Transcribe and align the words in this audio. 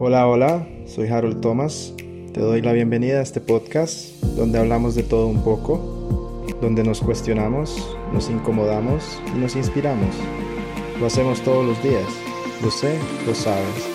Hola, 0.00 0.28
hola, 0.28 0.64
soy 0.86 1.08
Harold 1.08 1.40
Thomas. 1.40 1.92
Te 2.32 2.38
doy 2.38 2.62
la 2.62 2.72
bienvenida 2.72 3.18
a 3.18 3.22
este 3.22 3.40
podcast 3.40 4.22
donde 4.36 4.60
hablamos 4.60 4.94
de 4.94 5.02
todo 5.02 5.26
un 5.26 5.42
poco, 5.42 6.46
donde 6.60 6.84
nos 6.84 7.00
cuestionamos, 7.00 7.96
nos 8.12 8.30
incomodamos 8.30 9.20
y 9.34 9.38
nos 9.40 9.56
inspiramos. 9.56 10.14
Lo 11.00 11.06
hacemos 11.06 11.42
todos 11.42 11.66
los 11.66 11.82
días. 11.82 12.06
Lo 12.62 12.70
sé, 12.70 12.96
lo 13.26 13.34
sabes. 13.34 13.90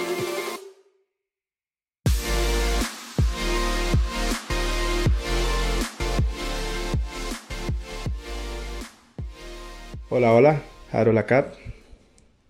Hola, 10.10 10.34
hola, 10.34 10.62
Harold 10.92 11.20
Acat. 11.20 11.63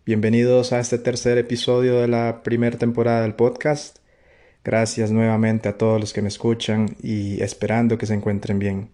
Bienvenidos 0.06 0.74
a 0.74 0.82
este 0.82 0.98
tercer 0.98 1.38
episodio 1.38 2.02
de 2.02 2.10
la 2.10 2.44
primera 2.44 2.78
temporada 2.78 3.22
del 3.22 3.36
podcast. 3.36 4.00
Gracias 4.62 5.12
nuevamente 5.12 5.70
a 5.70 5.78
todos 5.78 5.98
los 5.98 6.12
que 6.12 6.22
me 6.22 6.28
escuchan 6.28 6.98
y 7.02 7.42
esperando 7.42 7.98
que 7.98 8.06
se 8.06 8.14
encuentren 8.14 8.60
bien. 8.60 8.90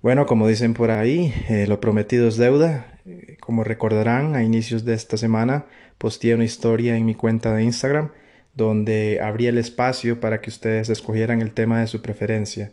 Bueno, 0.00 0.24
como 0.24 0.48
dicen 0.48 0.72
por 0.72 0.90
ahí, 0.90 1.34
eh, 1.50 1.66
lo 1.68 1.80
prometido 1.80 2.28
es 2.28 2.38
deuda. 2.38 2.98
Como 3.40 3.62
recordarán, 3.62 4.34
a 4.34 4.42
inicios 4.42 4.86
de 4.86 4.94
esta 4.94 5.18
semana 5.18 5.66
posteé 5.98 6.34
una 6.34 6.44
historia 6.44 6.96
en 6.96 7.04
mi 7.04 7.14
cuenta 7.14 7.54
de 7.54 7.64
Instagram 7.64 8.12
donde 8.54 9.20
abrí 9.22 9.48
el 9.48 9.58
espacio 9.58 10.18
para 10.18 10.40
que 10.40 10.48
ustedes 10.48 10.88
escogieran 10.88 11.42
el 11.42 11.52
tema 11.52 11.80
de 11.80 11.88
su 11.88 12.00
preferencia. 12.00 12.72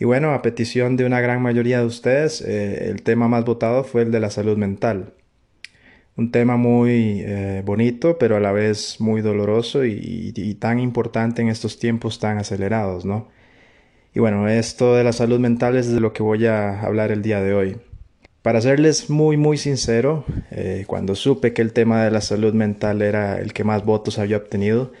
Y 0.00 0.06
bueno, 0.06 0.32
a 0.32 0.42
petición 0.42 0.96
de 0.96 1.04
una 1.04 1.20
gran 1.20 1.40
mayoría 1.40 1.78
de 1.78 1.86
ustedes, 1.86 2.40
eh, 2.40 2.88
el 2.90 3.02
tema 3.02 3.28
más 3.28 3.44
votado 3.44 3.84
fue 3.84 4.02
el 4.02 4.10
de 4.10 4.18
la 4.18 4.30
salud 4.30 4.56
mental 4.56 5.14
un 6.20 6.30
tema 6.30 6.58
muy 6.58 7.22
eh, 7.24 7.62
bonito, 7.64 8.18
pero 8.18 8.36
a 8.36 8.40
la 8.40 8.52
vez 8.52 9.00
muy 9.00 9.22
doloroso 9.22 9.86
y, 9.86 10.54
tan 10.60 10.78
importante 10.78 11.40
en 11.40 11.48
estos 11.48 11.78
tiempos 11.78 12.18
tan 12.18 12.36
acelerados, 12.36 13.06
¿no? 13.06 13.28
Y 14.14 14.20
bueno, 14.20 14.46
esto 14.46 14.96
de 14.96 15.02
la 15.02 15.14
salud 15.14 15.40
mental 15.40 15.76
es 15.76 15.90
de 15.90 15.98
lo 15.98 16.12
que 16.12 16.22
voy 16.22 16.44
a 16.44 16.82
hablar 16.82 17.10
el 17.10 17.22
día 17.22 17.40
de 17.40 17.54
hoy. 17.54 17.78
Para 18.42 18.60
serles 18.60 19.08
muy, 19.08 19.38
muy 19.38 19.56
sincero, 19.56 20.26
eh, 20.50 20.84
cuando 20.86 21.14
supe 21.14 21.54
que 21.54 21.62
el 21.62 21.72
tema 21.72 22.04
de 22.04 22.10
la 22.10 22.20
salud 22.20 22.52
mental 22.52 23.00
era 23.00 23.38
el 23.38 23.54
que 23.54 23.64
más 23.64 23.86
votos 23.86 24.18
había 24.18 24.36
obtenido, 24.36 24.92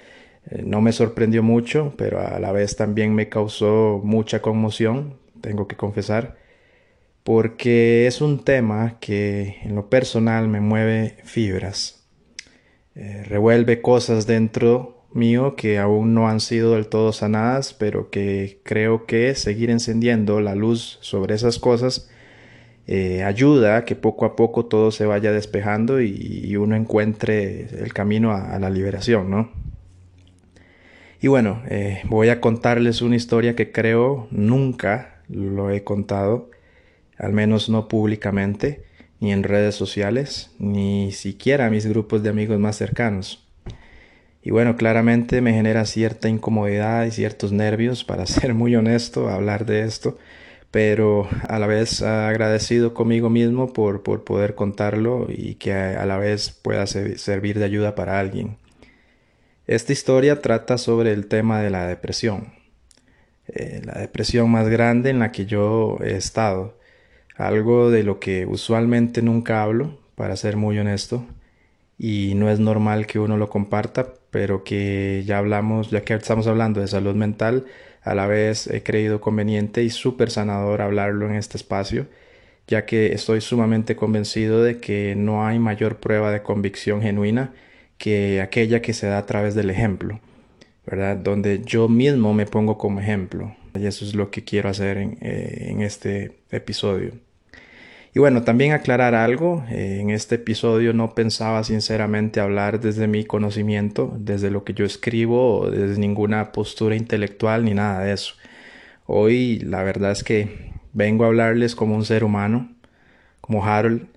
eh, 0.50 0.62
no 0.64 0.80
me 0.80 0.92
sorprendió 0.92 1.42
mucho, 1.42 1.92
pero 1.98 2.20
a 2.20 2.38
la 2.38 2.52
vez 2.52 2.76
también 2.76 3.14
me 3.14 3.28
causó 3.28 4.00
mucha 4.02 4.40
conmoción, 4.40 5.18
tengo 5.42 5.68
que 5.68 5.76
confesar 5.76 6.39
porque 7.24 8.06
es 8.06 8.20
un 8.20 8.44
tema 8.44 8.98
que 9.00 9.58
en 9.62 9.74
lo 9.74 9.88
personal 9.88 10.48
me 10.48 10.60
mueve 10.60 11.18
fibras, 11.24 12.06
eh, 12.94 13.24
revuelve 13.24 13.82
cosas 13.82 14.26
dentro 14.26 15.04
mío 15.12 15.56
que 15.56 15.78
aún 15.78 16.14
no 16.14 16.28
han 16.28 16.40
sido 16.40 16.74
del 16.74 16.88
todo 16.88 17.12
sanadas, 17.12 17.74
pero 17.74 18.10
que 18.10 18.60
creo 18.62 19.06
que 19.06 19.34
seguir 19.34 19.70
encendiendo 19.70 20.40
la 20.40 20.54
luz 20.54 20.98
sobre 21.00 21.34
esas 21.34 21.58
cosas 21.58 22.10
eh, 22.86 23.22
ayuda 23.22 23.76
a 23.76 23.84
que 23.84 23.94
poco 23.94 24.24
a 24.24 24.34
poco 24.34 24.66
todo 24.66 24.90
se 24.90 25.06
vaya 25.06 25.30
despejando 25.30 26.00
y, 26.00 26.56
uno 26.56 26.74
encuentre 26.74 27.68
el 27.80 27.92
camino 27.92 28.32
a, 28.32 28.58
la 28.58 28.68
liberación, 28.68 29.30
¿no? 29.30 29.52
Y 31.20 31.28
bueno, 31.28 31.62
eh, 31.68 32.00
voy 32.04 32.30
a 32.30 32.40
contarles 32.40 33.00
una 33.02 33.14
historia 33.14 33.54
que 33.54 33.70
creo 33.70 34.26
nunca 34.32 35.22
lo 35.28 35.70
he 35.70 35.84
contado 35.84 36.50
al 37.20 37.32
menos 37.32 37.68
no 37.68 37.86
públicamente, 37.86 38.82
ni 39.20 39.32
en 39.32 39.42
redes 39.42 39.74
sociales, 39.74 40.50
ni 40.58 41.12
siquiera 41.12 41.66
a 41.66 41.70
mis 41.70 41.86
grupos 41.86 42.22
de 42.22 42.30
amigos 42.30 42.58
más 42.58 42.76
cercanos. 42.76 43.46
Y 44.42 44.50
bueno, 44.50 44.76
claramente 44.76 45.42
me 45.42 45.52
genera 45.52 45.84
cierta 45.84 46.30
incomodidad 46.30 47.04
y 47.04 47.10
ciertos 47.10 47.52
nervios, 47.52 48.04
para 48.04 48.26
ser 48.26 48.54
muy 48.54 48.74
honesto, 48.74 49.28
hablar 49.28 49.66
de 49.66 49.82
esto, 49.82 50.16
pero 50.70 51.28
a 51.46 51.58
la 51.58 51.66
vez 51.66 52.00
agradecido 52.00 52.94
conmigo 52.94 53.28
mismo 53.28 53.72
por, 53.72 54.02
por 54.02 54.24
poder 54.24 54.54
contarlo 54.54 55.26
y 55.28 55.56
que 55.56 55.74
a 55.74 56.06
la 56.06 56.16
vez 56.16 56.50
pueda 56.62 56.86
servir 56.86 57.58
de 57.58 57.66
ayuda 57.66 57.94
para 57.94 58.18
alguien. 58.18 58.56
Esta 59.66 59.92
historia 59.92 60.40
trata 60.40 60.78
sobre 60.78 61.12
el 61.12 61.26
tema 61.26 61.60
de 61.60 61.70
la 61.70 61.86
depresión, 61.86 62.54
eh, 63.46 63.82
la 63.84 64.00
depresión 64.00 64.50
más 64.50 64.68
grande 64.68 65.10
en 65.10 65.18
la 65.18 65.32
que 65.32 65.44
yo 65.44 65.98
he 66.02 66.16
estado 66.16 66.79
algo 67.40 67.90
de 67.90 68.02
lo 68.02 68.20
que 68.20 68.46
usualmente 68.46 69.22
nunca 69.22 69.62
hablo, 69.62 69.98
para 70.14 70.36
ser 70.36 70.56
muy 70.56 70.78
honesto, 70.78 71.24
y 71.98 72.34
no 72.34 72.50
es 72.50 72.60
normal 72.60 73.06
que 73.06 73.18
uno 73.18 73.36
lo 73.36 73.48
comparta, 73.48 74.14
pero 74.30 74.64
que 74.64 75.22
ya 75.26 75.38
hablamos, 75.38 75.90
ya 75.90 76.02
que 76.04 76.14
estamos 76.14 76.46
hablando 76.46 76.80
de 76.80 76.88
salud 76.88 77.14
mental, 77.14 77.66
a 78.02 78.14
la 78.14 78.26
vez 78.26 78.66
he 78.66 78.82
creído 78.82 79.20
conveniente 79.20 79.82
y 79.82 79.90
súper 79.90 80.30
sanador 80.30 80.82
hablarlo 80.82 81.28
en 81.28 81.34
este 81.34 81.56
espacio, 81.56 82.06
ya 82.66 82.86
que 82.86 83.12
estoy 83.12 83.40
sumamente 83.40 83.96
convencido 83.96 84.62
de 84.62 84.78
que 84.78 85.14
no 85.16 85.46
hay 85.46 85.58
mayor 85.58 85.96
prueba 85.98 86.30
de 86.30 86.42
convicción 86.42 87.02
genuina 87.02 87.52
que 87.98 88.40
aquella 88.40 88.80
que 88.82 88.94
se 88.94 89.06
da 89.06 89.18
a 89.18 89.26
través 89.26 89.54
del 89.54 89.70
ejemplo, 89.70 90.20
¿verdad? 90.86 91.16
Donde 91.16 91.62
yo 91.64 91.88
mismo 91.88 92.32
me 92.34 92.46
pongo 92.46 92.78
como 92.78 93.00
ejemplo. 93.00 93.54
Y 93.74 93.86
eso 93.86 94.04
es 94.04 94.14
lo 94.14 94.30
que 94.30 94.44
quiero 94.44 94.68
hacer 94.68 94.98
en, 94.98 95.18
eh, 95.20 95.68
en 95.70 95.82
este 95.82 96.38
episodio. 96.50 97.12
Y 98.12 98.18
bueno, 98.18 98.42
también 98.42 98.72
aclarar 98.72 99.14
algo, 99.14 99.64
eh, 99.70 99.98
en 100.00 100.10
este 100.10 100.34
episodio 100.34 100.92
no 100.92 101.14
pensaba 101.14 101.62
sinceramente 101.62 102.40
hablar 102.40 102.80
desde 102.80 103.06
mi 103.06 103.24
conocimiento, 103.24 104.12
desde 104.18 104.50
lo 104.50 104.64
que 104.64 104.74
yo 104.74 104.84
escribo, 104.84 105.70
desde 105.70 105.98
ninguna 106.00 106.50
postura 106.50 106.96
intelectual 106.96 107.64
ni 107.64 107.72
nada 107.72 108.00
de 108.02 108.12
eso. 108.12 108.34
Hoy 109.06 109.60
la 109.60 109.84
verdad 109.84 110.10
es 110.10 110.24
que 110.24 110.72
vengo 110.92 111.24
a 111.24 111.28
hablarles 111.28 111.76
como 111.76 111.94
un 111.94 112.04
ser 112.04 112.24
humano, 112.24 112.72
como 113.40 113.64
Harold, 113.64 114.08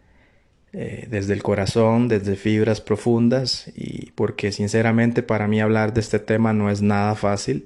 eh, 0.74 1.08
desde 1.12 1.34
el 1.34 1.44
corazón, 1.44 2.08
desde 2.08 2.36
fibras 2.36 2.82
profundas, 2.82 3.72
y 3.76 4.10
porque 4.16 4.52
sinceramente 4.52 5.22
para 5.22 5.48
mí 5.48 5.62
hablar 5.62 5.94
de 5.94 6.02
este 6.02 6.18
tema 6.18 6.52
no 6.52 6.72
es 6.72 6.82
nada 6.82 7.14
fácil, 7.14 7.66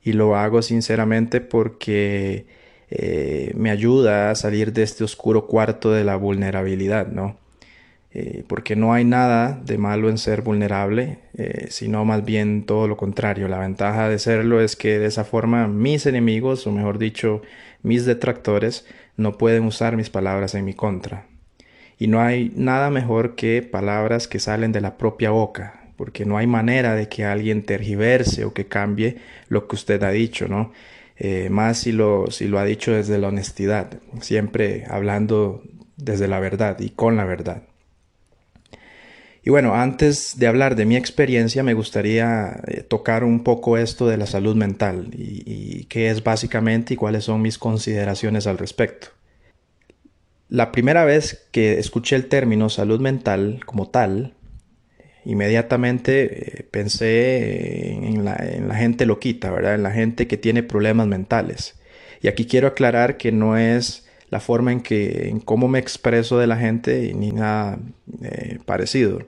y 0.00 0.12
lo 0.12 0.36
hago 0.36 0.62
sinceramente 0.62 1.40
porque 1.40 2.46
eh, 2.90 3.52
me 3.56 3.70
ayuda 3.70 4.30
a 4.30 4.34
salir 4.34 4.72
de 4.72 4.82
este 4.82 5.04
oscuro 5.04 5.46
cuarto 5.46 5.92
de 5.92 6.04
la 6.04 6.16
vulnerabilidad, 6.16 7.08
¿no? 7.08 7.36
Eh, 8.18 8.44
porque 8.48 8.76
no 8.76 8.94
hay 8.94 9.04
nada 9.04 9.60
de 9.62 9.76
malo 9.76 10.08
en 10.08 10.16
ser 10.16 10.40
vulnerable, 10.40 11.18
eh, 11.36 11.66
sino 11.68 12.04
más 12.06 12.24
bien 12.24 12.64
todo 12.64 12.88
lo 12.88 12.96
contrario. 12.96 13.46
La 13.46 13.58
ventaja 13.58 14.08
de 14.08 14.18
serlo 14.18 14.60
es 14.60 14.74
que 14.74 14.98
de 14.98 15.04
esa 15.04 15.24
forma 15.24 15.68
mis 15.68 16.06
enemigos, 16.06 16.66
o 16.66 16.72
mejor 16.72 16.98
dicho, 16.98 17.42
mis 17.82 18.06
detractores, 18.06 18.86
no 19.18 19.36
pueden 19.36 19.64
usar 19.64 19.96
mis 19.96 20.08
palabras 20.08 20.54
en 20.54 20.64
mi 20.64 20.72
contra. 20.72 21.26
Y 21.98 22.06
no 22.06 22.22
hay 22.22 22.52
nada 22.56 22.88
mejor 22.90 23.34
que 23.34 23.62
palabras 23.62 24.28
que 24.28 24.38
salen 24.38 24.72
de 24.72 24.80
la 24.80 24.96
propia 24.96 25.30
boca, 25.30 25.90
porque 25.96 26.24
no 26.24 26.38
hay 26.38 26.46
manera 26.46 26.94
de 26.94 27.08
que 27.08 27.24
alguien 27.24 27.64
tergiverse 27.64 28.44
o 28.46 28.54
que 28.54 28.66
cambie 28.66 29.18
lo 29.48 29.68
que 29.68 29.76
usted 29.76 30.02
ha 30.02 30.10
dicho, 30.10 30.48
¿no? 30.48 30.72
Eh, 31.18 31.48
más 31.50 31.78
si 31.78 31.92
lo, 31.92 32.26
ha 32.28 32.64
dicho 32.64 32.92
desde 32.92 33.18
la 33.18 33.28
honestidad, 33.28 34.00
siempre 34.20 34.84
hablando 34.88 35.62
desde 35.96 36.28
la 36.28 36.40
verdad 36.40 36.78
y 36.80 36.90
con 36.90 37.16
la 37.16 37.24
verdad. 37.24 37.62
Y 39.42 39.50
bueno, 39.50 39.74
antes 39.74 40.38
de 40.38 40.48
hablar 40.48 40.74
de 40.74 40.86
mi 40.86 40.96
experiencia, 40.96 41.62
me 41.62 41.72
gustaría 41.72 42.60
eh, 42.66 42.82
tocar 42.82 43.24
un 43.24 43.44
poco 43.44 43.78
esto 43.78 44.08
de 44.08 44.16
la 44.16 44.26
salud 44.26 44.56
mental 44.56 45.10
y 45.12 45.84
qué 45.84 46.10
es 46.10 46.24
básicamente 46.24 46.94
y 46.94 46.96
cuáles 46.96 47.24
son 47.24 47.42
mis 47.42 47.56
consideraciones 47.56 48.46
al 48.46 48.58
respecto. 48.58 49.08
La 50.48 50.70
primera 50.70 51.04
vez 51.04 51.48
que 51.50 51.78
escuché 51.78 52.14
el 52.14 52.28
término 52.28 52.68
salud 52.68 53.00
mental 53.00 53.60
como 53.66 53.88
tal, 53.88 54.35
inmediatamente 55.26 56.60
eh, 56.60 56.62
pensé 56.70 57.92
en 57.92 58.24
la, 58.24 58.36
en 58.36 58.68
la, 58.68 58.76
gente 58.76 59.04
loquita, 59.04 59.50
¿verdad? 59.50 59.74
En 59.74 59.82
la 59.82 59.90
gente 59.90 60.26
que 60.26 60.36
tiene 60.36 60.62
problemas 60.62 61.06
mentales. 61.08 61.78
Y 62.22 62.28
aquí 62.28 62.46
quiero 62.46 62.68
aclarar 62.68 63.16
que 63.16 63.32
no 63.32 63.56
es 63.58 64.08
la 64.30 64.40
forma 64.40 64.72
en 64.72 64.80
que, 64.80 65.28
en 65.28 65.40
cómo 65.40 65.68
me 65.68 65.78
expreso 65.78 66.38
de 66.38 66.46
la 66.46 66.56
gente 66.56 67.12
ni 67.14 67.32
nada 67.32 67.78
eh, 68.22 68.58
parecido. 68.64 69.20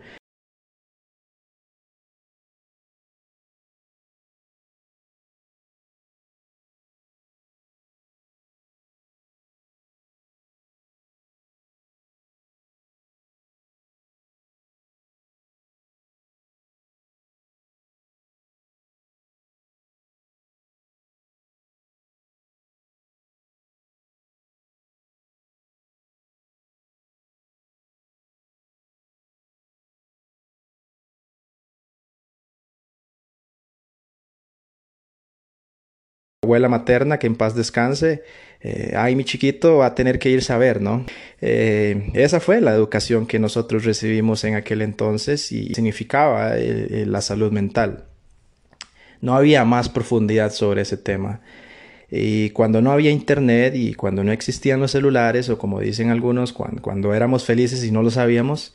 Abuela 36.48 36.68
materna, 36.68 37.18
que 37.18 37.26
en 37.26 37.36
paz 37.36 37.54
descanse, 37.54 38.22
eh, 38.60 38.94
ay, 38.96 39.14
mi 39.14 39.24
chiquito 39.24 39.76
va 39.78 39.86
a 39.86 39.94
tener 39.94 40.18
que 40.18 40.30
irse 40.30 40.52
a 40.52 40.58
ver, 40.58 40.80
¿no? 40.80 41.04
Eh, 41.40 42.10
esa 42.14 42.40
fue 42.40 42.60
la 42.60 42.72
educación 42.72 43.26
que 43.26 43.38
nosotros 43.38 43.84
recibimos 43.84 44.42
en 44.44 44.54
aquel 44.54 44.82
entonces 44.82 45.52
y 45.52 45.74
significaba 45.74 46.56
eh, 46.56 47.04
la 47.06 47.20
salud 47.20 47.52
mental. 47.52 48.04
No 49.20 49.36
había 49.36 49.64
más 49.64 49.88
profundidad 49.88 50.52
sobre 50.52 50.82
ese 50.82 50.96
tema. 50.96 51.40
Y 52.10 52.50
cuando 52.50 52.80
no 52.80 52.90
había 52.90 53.10
internet 53.10 53.74
y 53.76 53.94
cuando 53.94 54.24
no 54.24 54.32
existían 54.32 54.80
los 54.80 54.92
celulares, 54.92 55.50
o 55.50 55.58
como 55.58 55.80
dicen 55.80 56.10
algunos, 56.10 56.54
cuando 56.54 57.14
éramos 57.14 57.44
felices 57.44 57.84
y 57.84 57.90
no 57.90 58.02
lo 58.02 58.10
sabíamos, 58.10 58.74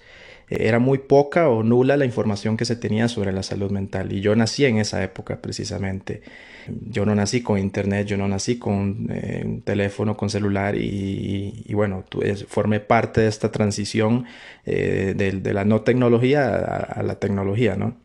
era 0.59 0.79
muy 0.79 0.99
poca 0.99 1.49
o 1.49 1.63
nula 1.63 1.97
la 1.97 2.05
información 2.05 2.57
que 2.57 2.65
se 2.65 2.75
tenía 2.75 3.07
sobre 3.07 3.31
la 3.31 3.43
salud 3.43 3.71
mental. 3.71 4.11
Y 4.13 4.21
yo 4.21 4.35
nací 4.35 4.65
en 4.65 4.77
esa 4.77 5.03
época 5.03 5.41
precisamente. 5.41 6.21
Yo 6.67 7.05
no 7.05 7.15
nací 7.15 7.41
con 7.41 7.59
internet, 7.59 8.07
yo 8.07 8.17
no 8.17 8.27
nací 8.27 8.57
con 8.57 9.09
eh, 9.11 9.43
un 9.45 9.61
teléfono, 9.61 10.15
con 10.15 10.29
celular 10.29 10.75
y, 10.75 11.73
bueno, 11.73 12.05
formé 12.47 12.79
parte 12.79 13.21
de 13.21 13.27
esta 13.27 13.51
transición 13.51 14.25
eh, 14.65 15.13
de, 15.15 15.53
la 15.53 15.65
no 15.65 15.81
tecnología 15.81 16.55
a, 16.55 17.03
la 17.03 17.15
tecnología, 17.19 17.75
¿no? 17.75 17.97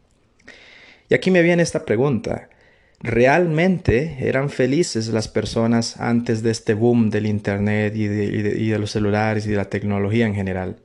Y 1.08 1.14
aquí 1.14 1.30
me 1.30 1.42
viene 1.42 1.62
esta 1.62 1.84
pregunta. 1.84 2.48
¿Realmente 3.00 4.16
eran 4.28 4.50
felices 4.50 5.08
las 5.08 5.28
personas 5.28 6.00
antes 6.00 6.42
de 6.42 6.50
este 6.50 6.74
boom 6.74 7.10
del 7.10 7.26
Internet 7.26 7.94
y 7.94 8.08
de 8.08 8.78
los 8.78 8.90
celulares 8.90 9.46
y 9.46 9.50
de 9.50 9.56
la 9.56 9.66
tecnología 9.66 10.26
en 10.26 10.34
general? 10.34 10.76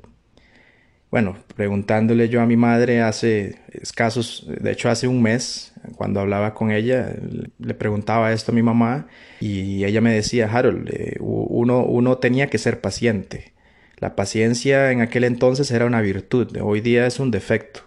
Bueno, 1.14 1.38
preguntándole 1.56 2.28
yo 2.28 2.42
a 2.42 2.48
mi 2.48 2.58
madre 2.58 3.04
hace 3.04 3.60
escasos, 3.72 4.48
de 4.48 4.72
hecho 4.72 4.90
hace 4.90 5.08
un 5.08 5.22
mes, 5.22 5.72
cuando 5.96 6.20
hablaba 6.20 6.56
con 6.56 6.72
ella, 6.72 7.14
le 7.60 7.74
preguntaba 7.76 8.34
esto 8.34 8.52
a 8.52 8.56
mi 8.56 8.64
mamá 8.64 9.06
y 9.40 9.86
ella 9.86 10.02
me 10.02 10.12
decía, 10.12 10.50
Harold, 10.52 10.90
eh, 10.90 11.18
uno, 11.20 11.86
uno 11.86 12.18
tenía 12.18 12.48
que 12.48 12.58
ser 12.58 12.82
paciente. 12.82 13.54
La 14.00 14.16
paciencia 14.16 14.92
en 14.92 15.02
aquel 15.02 15.26
entonces 15.26 15.70
era 15.70 15.86
una 15.86 16.02
virtud, 16.02 16.58
hoy 16.60 16.82
día 16.82 17.06
es 17.06 17.20
un 17.20 17.30
defecto. 17.30 17.82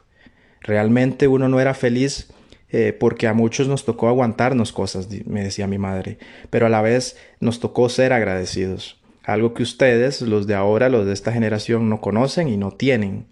Realmente 0.61 1.27
uno 1.27 1.49
no 1.49 1.59
era 1.59 1.75
feliz 1.75 2.33
eh, 2.71 2.93
porque 2.93 3.27
a 3.27 3.35
muchos 3.35 3.67
nos 3.67 3.85
tocó 3.85 4.07
aguantarnos 4.07 4.71
cosas, 4.71 5.09
me 5.25 5.43
decía 5.43 5.67
mi 5.67 5.79
madre, 5.79 6.19
pero 6.51 6.67
a 6.67 6.69
la 6.69 6.81
vez 6.81 7.17
nos 7.41 7.59
tocó 7.59 7.89
ser 7.89 8.13
agradecidos 8.13 9.01
algo 9.27 9.55
que 9.55 9.65
ustedes, 9.65 10.23
los 10.23 10.47
de 10.47 10.55
ahora, 10.55 10.89
los 10.89 11.05
de 11.05 11.13
esta 11.13 11.33
generación, 11.33 11.89
no 11.89 12.01
conocen 12.01 12.49
y 12.49 12.57
no 12.57 12.71
tienen. 12.71 13.27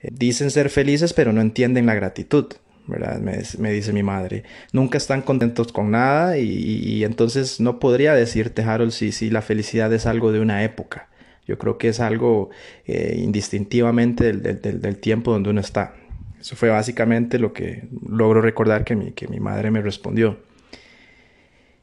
Eh, 0.00 0.08
dicen 0.12 0.50
ser 0.50 0.70
felices, 0.70 1.12
pero 1.12 1.32
no 1.32 1.40
entienden 1.40 1.86
la 1.86 1.94
gratitud, 1.94 2.46
¿verdad? 2.88 3.20
Me, 3.20 3.70
dice 3.72 3.92
mi 3.92 4.02
madre. 4.02 4.42
Nunca 4.72 4.98
están 4.98 5.22
contentos 5.22 5.72
con 5.72 5.92
nada 5.92 6.36
y, 6.36 7.04
entonces 7.04 7.60
no 7.60 7.78
podría 7.78 8.12
decirte, 8.12 8.62
Harold, 8.62 8.90
si, 8.90 9.12
si 9.12 9.30
la 9.30 9.40
felicidad 9.40 9.92
es 9.92 10.04
algo 10.04 10.32
de 10.32 10.40
una 10.40 10.64
época. 10.64 11.08
Yo 11.46 11.58
creo 11.58 11.78
que 11.78 11.88
es 11.88 12.00
algo 12.00 12.50
eh, 12.86 13.14
indistintivamente 13.16 14.32
del, 14.32 14.96
tiempo 14.98 15.32
donde 15.32 15.50
uno 15.50 15.60
está. 15.60 15.94
Eso 16.40 16.56
fue 16.56 16.70
básicamente 16.70 17.38
lo 17.38 17.52
que 17.52 17.84
logro 18.08 18.40
recordar 18.40 18.84
que 18.84 18.96
mi, 18.96 19.12
que 19.12 19.28
mi 19.28 19.38
madre 19.38 19.70
me 19.70 19.80
respondió. 19.80 20.38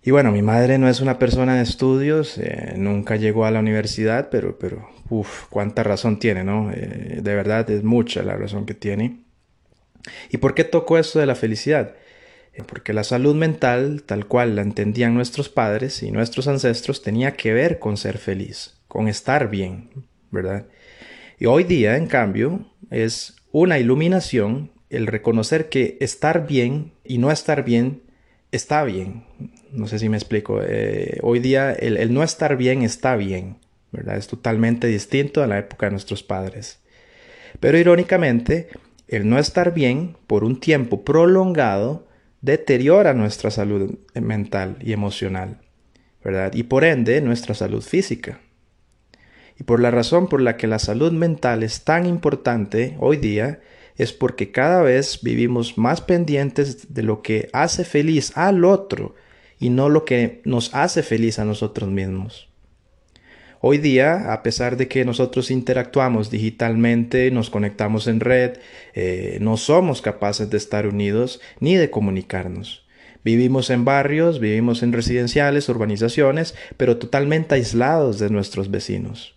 Y 0.07 0.12
bueno, 0.12 0.31
mi 0.31 0.42
madre 0.42 0.77
no 0.77 0.88
es 0.88 1.01
una 1.01 1.19
persona 1.19 1.57
de 1.57 1.63
estudios, 1.63 2.38
eh, 2.38 2.75
nunca 2.77 3.18
llegó 3.18 3.44
a 3.44 3.51
la 3.51 3.59
universidad, 3.59 4.30
pero, 4.30 4.57
pero, 4.57 4.89
uff, 5.09 5.48
cuánta 5.50 5.83
razón 5.83 6.18
tiene, 6.18 6.45
¿no? 6.45 6.71
Eh, 6.71 7.19
de 7.21 7.36
verdad 7.36 7.69
es 7.69 7.83
mucha 7.83 8.24
la 8.24 8.38
razón 8.38 8.65
que 8.65 8.74
tiene. 8.74 9.19
¿Y 10.30 10.38
por 10.38 10.56
qué 10.56 10.63
tocó 10.63 10.98
esto 10.98 11.19
de 11.19 11.25
la 11.25 11.36
felicidad? 11.36 11.95
Eh, 12.54 12.63
porque 12.65 12.94
la 12.94 13.04
salud 13.04 13.36
mental, 13.36 14.04
tal 14.04 14.27
cual 14.27 14.56
la 14.56 14.62
entendían 14.62 15.13
nuestros 15.13 15.50
padres 15.50 16.01
y 16.01 16.10
nuestros 16.10 16.48
ancestros, 16.48 17.01
tenía 17.01 17.33
que 17.33 17.51
ver 17.51 17.77
con 17.77 17.98
ser 17.98 18.18
feliz, 18.18 18.77
con 18.88 19.10
estar 19.10 19.50
bien, 19.50 19.89
¿verdad? 20.31 20.68
Y 21.38 21.48
hoy 21.48 21.65
día, 21.65 21.98
en 21.98 22.07
cambio, 22.07 22.65
es 22.92 23.36
una 23.51 23.77
iluminación 23.77 24.71
el 24.89 25.06
reconocer 25.06 25.68
que 25.68 25.98
estar 26.00 26.48
bien 26.48 26.94
y 27.03 27.18
no 27.18 27.30
estar 27.30 27.65
bien 27.65 28.06
está 28.52 28.84
bien. 28.84 29.24
No 29.72 29.88
sé 29.88 30.00
si 30.00 30.10
me 30.10 30.18
explico. 30.18 30.62
Eh, 30.64 31.20
hoy 31.22 31.40
día 31.40 31.72
el, 31.72 32.14
no 32.14 32.24
estar 32.24 32.58
bien 32.58 32.82
está 32.82 33.16
bien, 33.16 33.58
¿verdad? 33.92 34.18
Es 34.18 34.28
totalmente 34.28 34.88
distinto 34.88 35.44
a 35.44 35.48
la 35.48 35.60
época 35.60 35.88
de 35.88 35.92
nuestros 35.92 36.24
padres. 36.24 36.80
Pero 37.60 37.78
irónicamente, 37.78 38.70
el 39.08 39.28
no 39.30 39.40
estar 39.40 39.74
bien 39.74 40.18
por 40.28 40.44
un 40.44 40.60
tiempo 40.60 41.04
prolongado 41.04 42.08
deteriora 42.42 43.14
nuestra 43.14 43.52
salud 43.52 43.98
mental 44.14 44.78
y 44.82 44.94
emocional, 44.94 45.62
¿verdad? 46.24 46.54
Y 46.54 46.64
por 46.64 46.84
ende 46.84 47.22
nuestra 47.22 47.56
salud 47.56 47.82
física. 47.82 48.40
Y 49.60 49.64
por 49.64 49.80
la 49.80 49.90
razón 49.90 50.28
por 50.28 50.40
la 50.42 50.56
que 50.56 50.68
la 50.68 50.78
salud 50.78 51.12
mental 51.12 51.64
es 51.64 51.84
tan 51.84 52.06
importante 52.06 52.96
hoy 53.00 53.18
día 53.18 53.60
es 53.98 54.14
porque 54.14 54.52
cada 54.52 54.82
vez 54.82 55.20
vivimos 55.22 55.78
más 55.78 56.02
pendientes 56.02 56.94
de 56.94 57.04
lo 57.04 57.22
que 57.22 57.50
hace 57.54 57.84
feliz 57.84 58.32
al 58.36 58.64
otro 58.64 59.16
y 59.60 59.70
no 59.70 59.90
lo 59.90 60.06
que 60.06 60.42
nos 60.46 60.74
hace 60.74 61.04
feliz 61.04 61.40
a 61.40 61.46
nosotros 61.46 61.90
mismos. 61.90 62.48
Hoy 63.60 63.80
día, 63.80 64.34
a 64.34 64.44
pesar 64.44 64.78
de 64.78 64.88
que 64.88 65.04
nosotros 65.04 65.50
interactuamos 65.50 66.30
digitalmente, 66.30 67.32
nos 67.32 67.50
conectamos 67.50 68.06
en 68.08 68.20
red, 68.20 68.58
eh, 68.94 69.40
no 69.42 69.58
somos 69.58 70.04
capaces 70.04 70.50
de 70.52 70.58
estar 70.58 70.86
unidos 70.86 71.42
ni 71.60 71.76
de 71.76 71.90
comunicarnos. 71.90 72.86
Vivimos 73.24 73.72
en 73.72 73.84
barrios, 73.84 74.40
vivimos 74.40 74.84
en 74.84 74.94
residenciales, 74.94 75.68
urbanizaciones, 75.70 76.54
pero 76.78 76.98
totalmente 76.98 77.56
aislados 77.56 78.20
de 78.20 78.30
nuestros 78.30 78.70
vecinos. 78.70 79.37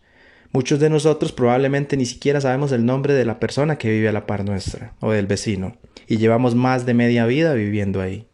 Muchos 0.52 0.80
de 0.80 0.90
nosotros 0.90 1.32
probablemente 1.32 1.96
ni 1.96 2.06
siquiera 2.06 2.40
sabemos 2.40 2.72
el 2.72 2.84
nombre 2.84 3.14
de 3.14 3.24
la 3.24 3.38
persona 3.38 3.78
que 3.78 3.90
vive 3.90 4.08
a 4.08 4.12
la 4.12 4.26
par 4.26 4.44
nuestra 4.44 4.94
o 5.00 5.12
del 5.12 5.26
vecino, 5.26 5.76
y 6.08 6.16
llevamos 6.16 6.56
más 6.56 6.86
de 6.86 6.94
media 6.94 7.24
vida 7.26 7.54
viviendo 7.54 8.00
ahí. 8.00 8.26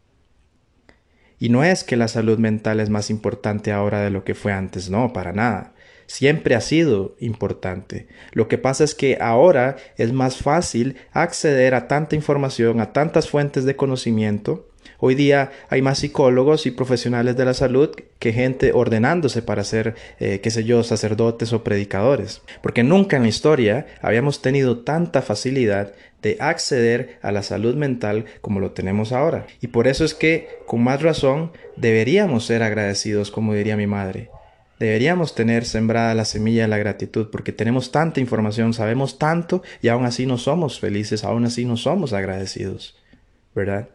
Y 1.39 1.49
no 1.49 1.63
es 1.63 1.83
que 1.83 1.95
la 1.95 2.07
salud 2.07 2.39
mental 2.39 2.79
es 2.79 2.89
más 2.89 3.11
importante 3.11 3.71
ahora 3.71 4.01
de 4.01 4.09
lo 4.09 4.23
que 4.23 4.33
fue 4.33 4.51
antes, 4.51 4.89
no, 4.89 5.13
para 5.13 5.33
nada. 5.33 5.75
Siempre 6.07 6.55
ha 6.55 6.61
sido 6.61 7.15
importante. 7.19 8.07
Lo 8.31 8.47
que 8.47 8.57
pasa 8.57 8.83
es 8.83 8.95
que 8.95 9.17
ahora 9.21 9.75
es 9.97 10.11
más 10.13 10.37
fácil 10.37 10.95
acceder 11.11 11.75
a 11.75 11.87
tanta 11.87 12.15
información, 12.15 12.79
a 12.79 12.93
tantas 12.93 13.29
fuentes 13.29 13.65
de 13.65 13.75
conocimiento, 13.75 14.67
Hoy 14.99 15.13
día 15.13 15.51
hay 15.69 15.83
más 15.83 15.99
psicólogos 15.99 16.65
y 16.65 16.71
profesionales 16.71 17.37
de 17.37 17.45
la 17.45 17.53
salud 17.53 17.91
que 18.17 18.33
gente 18.33 18.71
ordenándose 18.73 19.43
para 19.43 19.63
ser, 19.63 19.93
eh, 20.19 20.39
qué 20.41 20.49
sé 20.49 20.63
yo, 20.63 20.83
sacerdotes 20.83 21.53
o 21.53 21.63
predicadores. 21.63 22.41
Porque 22.63 22.83
nunca 22.83 23.17
en 23.17 23.23
la 23.23 23.29
historia 23.29 23.85
habíamos 24.01 24.41
tenido 24.41 24.79
tanta 24.79 25.21
facilidad 25.21 25.93
de 26.23 26.37
acceder 26.39 27.19
a 27.21 27.31
la 27.31 27.43
salud 27.43 27.75
mental 27.75 28.25
como 28.41 28.59
lo 28.59 28.71
tenemos 28.71 29.11
ahora. 29.11 29.45
Y 29.61 29.67
por 29.67 29.87
eso 29.87 30.03
es 30.03 30.15
que, 30.15 30.49
con 30.65 30.83
más 30.83 31.03
razón, 31.03 31.51
deberíamos 31.75 32.45
ser 32.45 32.63
agradecidos, 32.63 33.29
como 33.29 33.53
diría 33.53 33.77
mi 33.77 33.85
madre. 33.85 34.31
Deberíamos 34.79 35.33
tener 35.33 35.65
sembrada 35.65 36.13
la 36.13 36.25
semilla 36.25 36.63
de 36.63 36.67
la 36.67 36.77
gratitud 36.77 37.29
porque 37.31 37.51
tenemos 37.51 37.91
tanta 37.91 38.19
información, 38.19 38.73
sabemos 38.73 39.17
tanto 39.17 39.63
y 39.81 39.87
aún 39.87 40.05
así 40.05 40.25
no 40.25 40.37
somos 40.37 40.79
felices, 40.79 41.23
aún 41.23 41.45
así 41.45 41.65
no 41.65 41.77
somos 41.77 42.13
agradecidos, 42.13 42.95
¿verdad? 43.55 43.89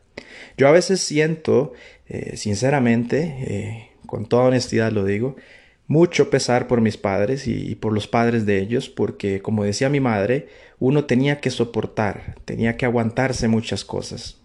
Yo 0.57 0.69
a 0.69 0.73
veces 0.73 1.01
siento, 1.01 1.73
eh, 2.09 2.37
sinceramente, 2.37 3.37
eh, 3.47 3.91
con 4.07 4.27
toda 4.27 4.45
honestidad 4.45 4.93
lo 4.93 5.05
digo, 5.05 5.37
mucho 5.87 6.31
pesar 6.31 6.69
por 6.69 6.81
mis 6.81 6.97
padres 6.97 7.47
y, 7.47 7.75
por 7.75 7.93
los 7.93 8.09
padres 8.09 8.47
de 8.47 8.59
ellos, 8.59 8.89
porque 8.89 9.41
como 9.41 9.65
decía 9.65 9.89
mi 9.89 10.01
madre, 10.01 10.49
uno 10.79 11.05
tenía 11.05 11.41
que 11.41 11.51
soportar, 11.51 12.37
tenía 12.45 12.77
que 12.77 12.87
aguantarse 12.87 13.47
muchas 13.47 13.85
cosas, 13.85 14.42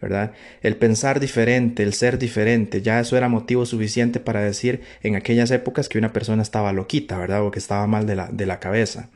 ¿verdad? 0.00 0.32
El 0.62 0.76
pensar 0.76 1.20
diferente, 1.20 1.82
el 1.82 1.92
ser 1.92 2.18
diferente, 2.18 2.82
ya 2.82 3.00
eso 3.00 3.16
era 3.16 3.28
motivo 3.28 3.66
suficiente 3.66 4.20
para 4.20 4.42
decir 4.42 4.82
en 5.02 5.16
aquellas 5.16 5.50
épocas 5.50 5.88
que 5.88 5.98
una 5.98 6.12
persona 6.12 6.42
estaba 6.42 6.72
loquita, 6.72 7.18
¿verdad? 7.18 7.44
O 7.44 7.50
que 7.50 7.58
estaba 7.58 7.86
mal 7.86 8.06
de 8.06 8.16
la, 8.16 8.28
de 8.28 8.46
la 8.46 8.60
cabeza. 8.60 9.10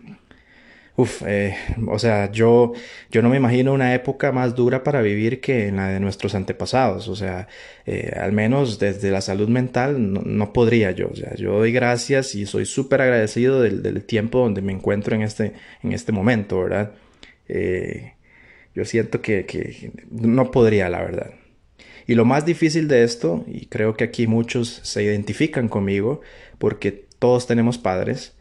Uf, 0.95 1.23
eh, 1.27 1.57
o 1.89 1.99
sea, 1.99 2.31
yo, 2.31 2.75
yo 3.11 3.23
no 3.23 3.31
me 3.31 3.39
imagino 3.39 3.73
una 3.73 3.95
época 3.95 4.31
más 4.31 4.55
dura 4.55 4.85
para 4.85 5.01
vivir 5.01 5.41
que 5.41 5.69
en 5.69 5.77
la 5.77 5.89
de 5.89 6.01
nuestros 6.01 6.35
antepasados. 6.35 7.09
O 7.09 7.17
sea, 7.17 7.49
eh, 7.87 8.13
al 8.21 8.33
menos 8.33 8.79
desde 8.79 9.11
la 9.11 9.23
salud 9.23 9.49
mental 9.49 10.13
no, 10.13 10.53
podría 10.53 10.91
yo. 10.91 11.09
O 11.11 11.17
sea, 11.17 11.35
yo 11.37 11.53
doy 11.59 11.73
gracias 11.73 12.35
y 12.35 12.45
soy 12.45 12.67
súper 12.67 13.01
agradecido 13.01 13.63
del, 13.63 14.05
tiempo 14.05 14.41
donde 14.41 14.61
me 14.61 14.73
encuentro 14.73 15.15
en 15.17 15.23
este, 15.23 15.55
en 15.83 15.93
este 15.93 16.13
momento, 16.13 16.61
¿verdad? 16.61 16.93
Eh, 17.49 18.15
yo 18.75 18.85
siento 18.85 19.21
que, 19.21 19.47
que 19.47 19.93
no 20.11 20.51
podría, 20.51 20.89
la 20.89 21.01
verdad. 21.01 21.33
Y 22.07 22.15
lo 22.15 22.25
más 22.25 22.45
difícil 22.45 22.89
de 22.89 23.05
esto, 23.05 23.45
y 23.47 23.67
creo 23.67 23.95
que 23.95 24.05
aquí 24.05 24.27
muchos 24.27 24.81
se 24.83 25.03
identifican 25.03 25.69
conmigo, 25.69 26.21
porque 26.59 27.07
todos 27.19 27.47
tenemos 27.47 27.79
padres, 27.79 28.35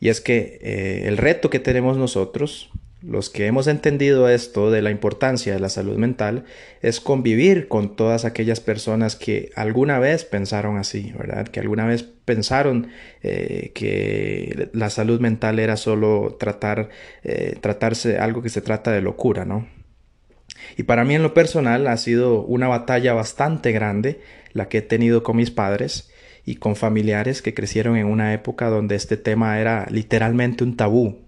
y 0.00 0.08
es 0.08 0.20
que 0.20 0.58
eh, 0.60 1.04
el 1.06 1.16
reto 1.16 1.50
que 1.50 1.58
tenemos 1.58 1.96
nosotros 1.96 2.70
los 3.02 3.28
que 3.28 3.46
hemos 3.46 3.66
entendido 3.66 4.28
esto 4.28 4.70
de 4.70 4.80
la 4.80 4.90
importancia 4.90 5.52
de 5.52 5.60
la 5.60 5.68
salud 5.68 5.96
mental 5.96 6.44
es 6.80 7.00
convivir 7.00 7.68
con 7.68 7.94
todas 7.94 8.24
aquellas 8.24 8.60
personas 8.60 9.16
que 9.16 9.50
alguna 9.54 9.98
vez 9.98 10.24
pensaron 10.24 10.78
así, 10.78 11.12
¿verdad? 11.16 11.46
Que 11.46 11.60
alguna 11.60 11.86
vez 11.86 12.02
pensaron 12.02 12.88
eh, 13.22 13.70
que 13.74 14.70
la 14.72 14.88
salud 14.88 15.20
mental 15.20 15.58
era 15.58 15.76
solo 15.76 16.36
tratar, 16.40 16.88
eh, 17.22 17.56
tratarse 17.60 18.18
algo 18.18 18.42
que 18.42 18.48
se 18.48 18.62
trata 18.62 18.92
de 18.92 19.02
locura, 19.02 19.44
¿no? 19.44 19.68
Y 20.76 20.84
para 20.84 21.04
mí 21.04 21.14
en 21.14 21.22
lo 21.22 21.34
personal 21.34 21.86
ha 21.88 21.96
sido 21.98 22.42
una 22.42 22.66
batalla 22.66 23.12
bastante 23.12 23.72
grande 23.72 24.20
la 24.52 24.68
que 24.68 24.78
he 24.78 24.82
tenido 24.82 25.22
con 25.22 25.36
mis 25.36 25.50
padres 25.50 26.10
y 26.46 26.56
con 26.56 26.76
familiares 26.76 27.42
que 27.42 27.54
crecieron 27.54 27.96
en 27.96 28.06
una 28.06 28.32
época 28.32 28.68
donde 28.68 28.94
este 28.94 29.16
tema 29.16 29.60
era 29.60 29.86
literalmente 29.90 30.64
un 30.64 30.76
tabú, 30.76 31.25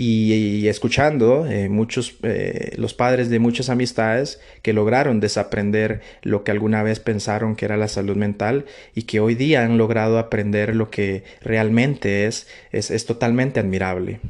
y, 0.00 0.68
escuchando 0.68 1.44
eh, 1.46 1.68
muchos 1.68 2.18
eh, 2.22 2.72
los 2.76 2.94
padres 2.94 3.30
de 3.30 3.40
muchas 3.40 3.68
amistades 3.68 4.40
que 4.62 4.72
lograron 4.72 5.18
desaprender 5.18 6.02
lo 6.22 6.44
que 6.44 6.52
alguna 6.52 6.84
vez 6.84 7.00
pensaron 7.00 7.56
que 7.56 7.64
era 7.64 7.76
la 7.76 7.88
salud 7.88 8.16
mental 8.16 8.64
y 8.94 9.02
que 9.02 9.18
hoy 9.18 9.34
día 9.34 9.64
han 9.64 9.76
logrado 9.76 10.20
aprender 10.20 10.76
lo 10.76 10.88
que 10.88 11.24
realmente 11.42 12.26
es 12.26 12.46
es, 12.70 13.06
totalmente 13.06 13.58
admirable. 13.58 14.20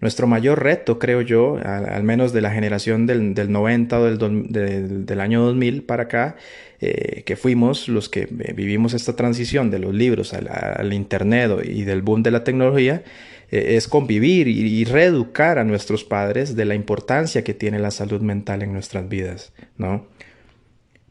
Nuestro 0.00 0.26
mayor 0.26 0.62
reto, 0.62 0.98
creo 0.98 1.20
yo, 1.20 1.58
al, 1.62 2.02
menos 2.02 2.32
de 2.32 2.40
la 2.40 2.50
generación 2.50 3.06
del, 3.06 3.34
del 3.34 3.52
90 3.52 4.00
o 4.00 4.04
del, 4.04 5.06
del, 5.06 5.20
año 5.20 5.42
2000 5.42 5.84
para 5.84 6.04
acá, 6.04 6.36
eh, 6.80 7.22
que 7.24 7.36
fuimos 7.36 7.88
los 7.88 8.08
que 8.08 8.26
vivimos 8.26 8.94
esta 8.94 9.14
transición 9.14 9.70
de 9.70 9.78
los 9.78 9.94
libros 9.94 10.34
al, 10.34 10.48
al 10.48 10.92
Internet 10.92 11.52
y 11.64 11.84
del 11.84 12.02
boom 12.02 12.22
de 12.22 12.30
la 12.30 12.44
tecnología, 12.44 12.96
eh, 12.96 13.35
es 13.50 13.88
convivir 13.88 14.48
y, 14.48 14.84
reeducar 14.84 15.58
a 15.58 15.64
nuestros 15.64 16.04
padres 16.04 16.56
de 16.56 16.64
la 16.64 16.74
importancia 16.74 17.44
que 17.44 17.54
tiene 17.54 17.78
la 17.78 17.90
salud 17.90 18.20
mental 18.20 18.62
en 18.62 18.72
nuestras 18.72 19.08
vidas, 19.08 19.52
¿no? 19.76 20.06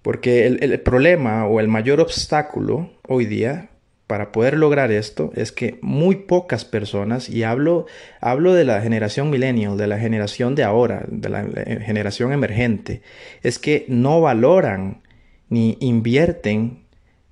Porque 0.02 0.46
el, 0.46 0.80
problema 0.82 1.48
o 1.48 1.60
el 1.60 1.68
mayor 1.68 2.00
obstáculo 2.00 2.92
hoy 3.08 3.26
día 3.26 3.70
para 4.08 4.32
poder 4.32 4.56
lograr 4.56 4.92
esto 4.92 5.32
es 5.36 5.52
que 5.52 5.80
muy 5.82 6.16
pocas 6.16 6.64
personas, 6.64 7.28
y 7.28 7.42
hablo, 7.42 7.88
hablo 8.22 8.54
de 8.54 8.66
la 8.66 8.82
generación 8.82 9.32
millennial, 9.32 9.78
de 9.78 9.88
la 9.88 9.98
generación 9.98 10.54
de 10.54 10.64
ahora, 10.64 11.06
de 11.08 11.30
la 11.30 11.44
generación 11.44 12.32
emergente, 12.32 13.02
es 13.42 13.58
que 13.58 13.86
no 13.88 14.22
valoran 14.22 15.02
ni 15.50 15.78
invierten 15.80 16.86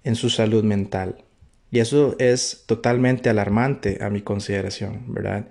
en 0.04 0.16
su 0.16 0.30
salud 0.30 0.64
mental. 0.64 1.24
Y 1.74 1.80
eso 1.80 2.16
es 2.20 2.66
totalmente 2.68 3.32
alarmante 3.32 3.98
a 4.00 4.12
mi 4.12 4.22
consideración, 4.22 5.06
¿verdad? 5.08 5.48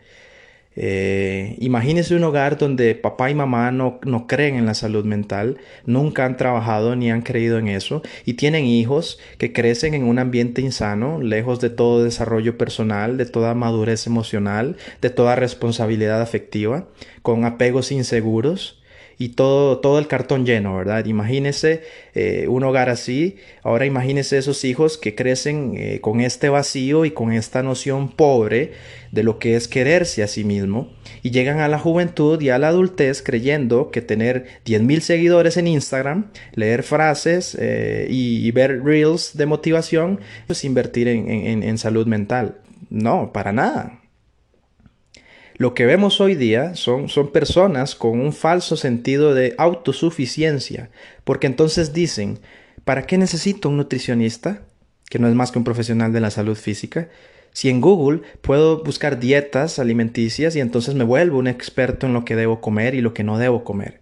Eh, 0.76 1.56
imagínese 1.58 2.14
un 2.14 2.22
hogar 2.22 2.58
donde 2.58 2.94
papá 2.94 3.28
y 3.28 3.34
mamá 3.34 3.72
no, 3.72 3.98
no, 4.04 4.28
creen 4.28 4.54
en 4.54 4.64
la 4.64 4.74
salud 4.74 5.04
mental, 5.04 5.58
nunca 5.84 6.24
han 6.24 6.36
trabajado 6.36 6.94
ni 6.94 7.10
han 7.10 7.22
creído 7.22 7.58
en 7.58 7.66
eso 7.66 8.02
y 8.24 8.34
tienen 8.34 8.66
hijos 8.66 9.18
que 9.36 9.52
crecen 9.52 9.94
en 9.94 10.04
un 10.04 10.20
ambiente 10.20 10.62
insano, 10.62 11.20
lejos 11.20 11.58
de 11.60 11.70
todo 11.70 12.04
desarrollo 12.04 12.56
personal, 12.56 13.16
de 13.16 13.26
toda 13.26 13.54
madurez 13.54 14.06
emocional, 14.06 14.76
de 15.00 15.10
toda 15.10 15.34
responsabilidad 15.34 16.22
afectiva, 16.22 16.86
con 17.22 17.44
apegos 17.44 17.90
inseguros 17.90 18.81
y 19.22 19.28
todo, 19.28 19.78
todo 19.78 20.00
el 20.00 20.08
cartón 20.08 20.44
lleno, 20.44 20.76
¿verdad? 20.76 21.04
Imagínese 21.04 21.82
eh, 22.12 22.46
un 22.48 22.64
hogar 22.64 22.90
así, 22.90 23.36
ahora 23.62 23.86
imagínese 23.86 24.36
esos 24.36 24.64
hijos 24.64 24.98
que 24.98 25.14
crecen 25.14 25.74
eh, 25.76 26.00
con 26.00 26.20
este 26.20 26.48
vacío 26.48 27.04
y 27.04 27.12
con 27.12 27.32
esta 27.32 27.62
noción 27.62 28.08
pobre 28.08 28.72
de 29.12 29.22
lo 29.22 29.38
que 29.38 29.54
es 29.54 29.68
quererse 29.68 30.24
a 30.24 30.26
sí 30.26 30.42
mismo 30.42 30.90
y 31.22 31.30
llegan 31.30 31.60
a 31.60 31.68
la 31.68 31.78
juventud 31.78 32.40
y 32.42 32.50
a 32.50 32.58
la 32.58 32.68
adultez 32.68 33.22
creyendo 33.22 33.92
que 33.92 34.02
tener 34.02 34.46
10.000 34.66 35.00
seguidores 35.00 35.56
en 35.56 35.68
Instagram, 35.68 36.32
leer 36.54 36.82
frases 36.82 37.56
eh, 37.60 38.08
y, 38.10 38.50
ver 38.50 38.82
reels 38.82 39.36
de 39.36 39.46
motivación, 39.46 40.18
pues 40.48 40.64
invertir 40.64 41.06
en 41.06 41.78
salud 41.78 42.08
mental. 42.08 42.58
No, 42.90 43.32
para 43.32 43.52
nada. 43.52 44.01
Lo 45.62 45.74
que 45.74 45.86
vemos 45.86 46.20
hoy 46.20 46.34
día 46.34 46.74
son, 46.74 47.08
son 47.08 47.30
personas 47.30 47.94
con 47.94 48.18
un 48.18 48.32
falso 48.32 48.76
sentido 48.76 49.32
de 49.32 49.54
autosuficiencia, 49.58 50.90
porque 51.22 51.46
entonces 51.46 51.92
dicen, 51.92 52.40
¿para 52.82 53.06
qué 53.06 53.16
necesito 53.16 53.68
un 53.68 53.76
nutricionista? 53.76 54.62
que 55.08 55.20
no 55.20 55.28
es 55.28 55.36
más 55.36 55.52
que 55.52 55.58
un 55.58 55.64
profesional 55.64 56.12
de 56.12 56.18
la 56.18 56.30
salud 56.30 56.56
física. 56.56 57.10
Si 57.52 57.68
en 57.68 57.80
Google 57.80 58.22
puedo 58.40 58.82
buscar 58.82 59.20
dietas 59.20 59.78
alimenticias 59.78 60.56
y 60.56 60.60
entonces 60.60 60.96
me 60.96 61.04
vuelvo 61.04 61.38
un 61.38 61.46
experto 61.46 62.08
en 62.08 62.12
lo 62.12 62.24
que 62.24 62.34
debo 62.34 62.60
comer 62.60 62.96
y 62.96 63.00
lo 63.00 63.14
que 63.14 63.22
no 63.22 63.38
debo 63.38 63.62
comer. 63.62 64.00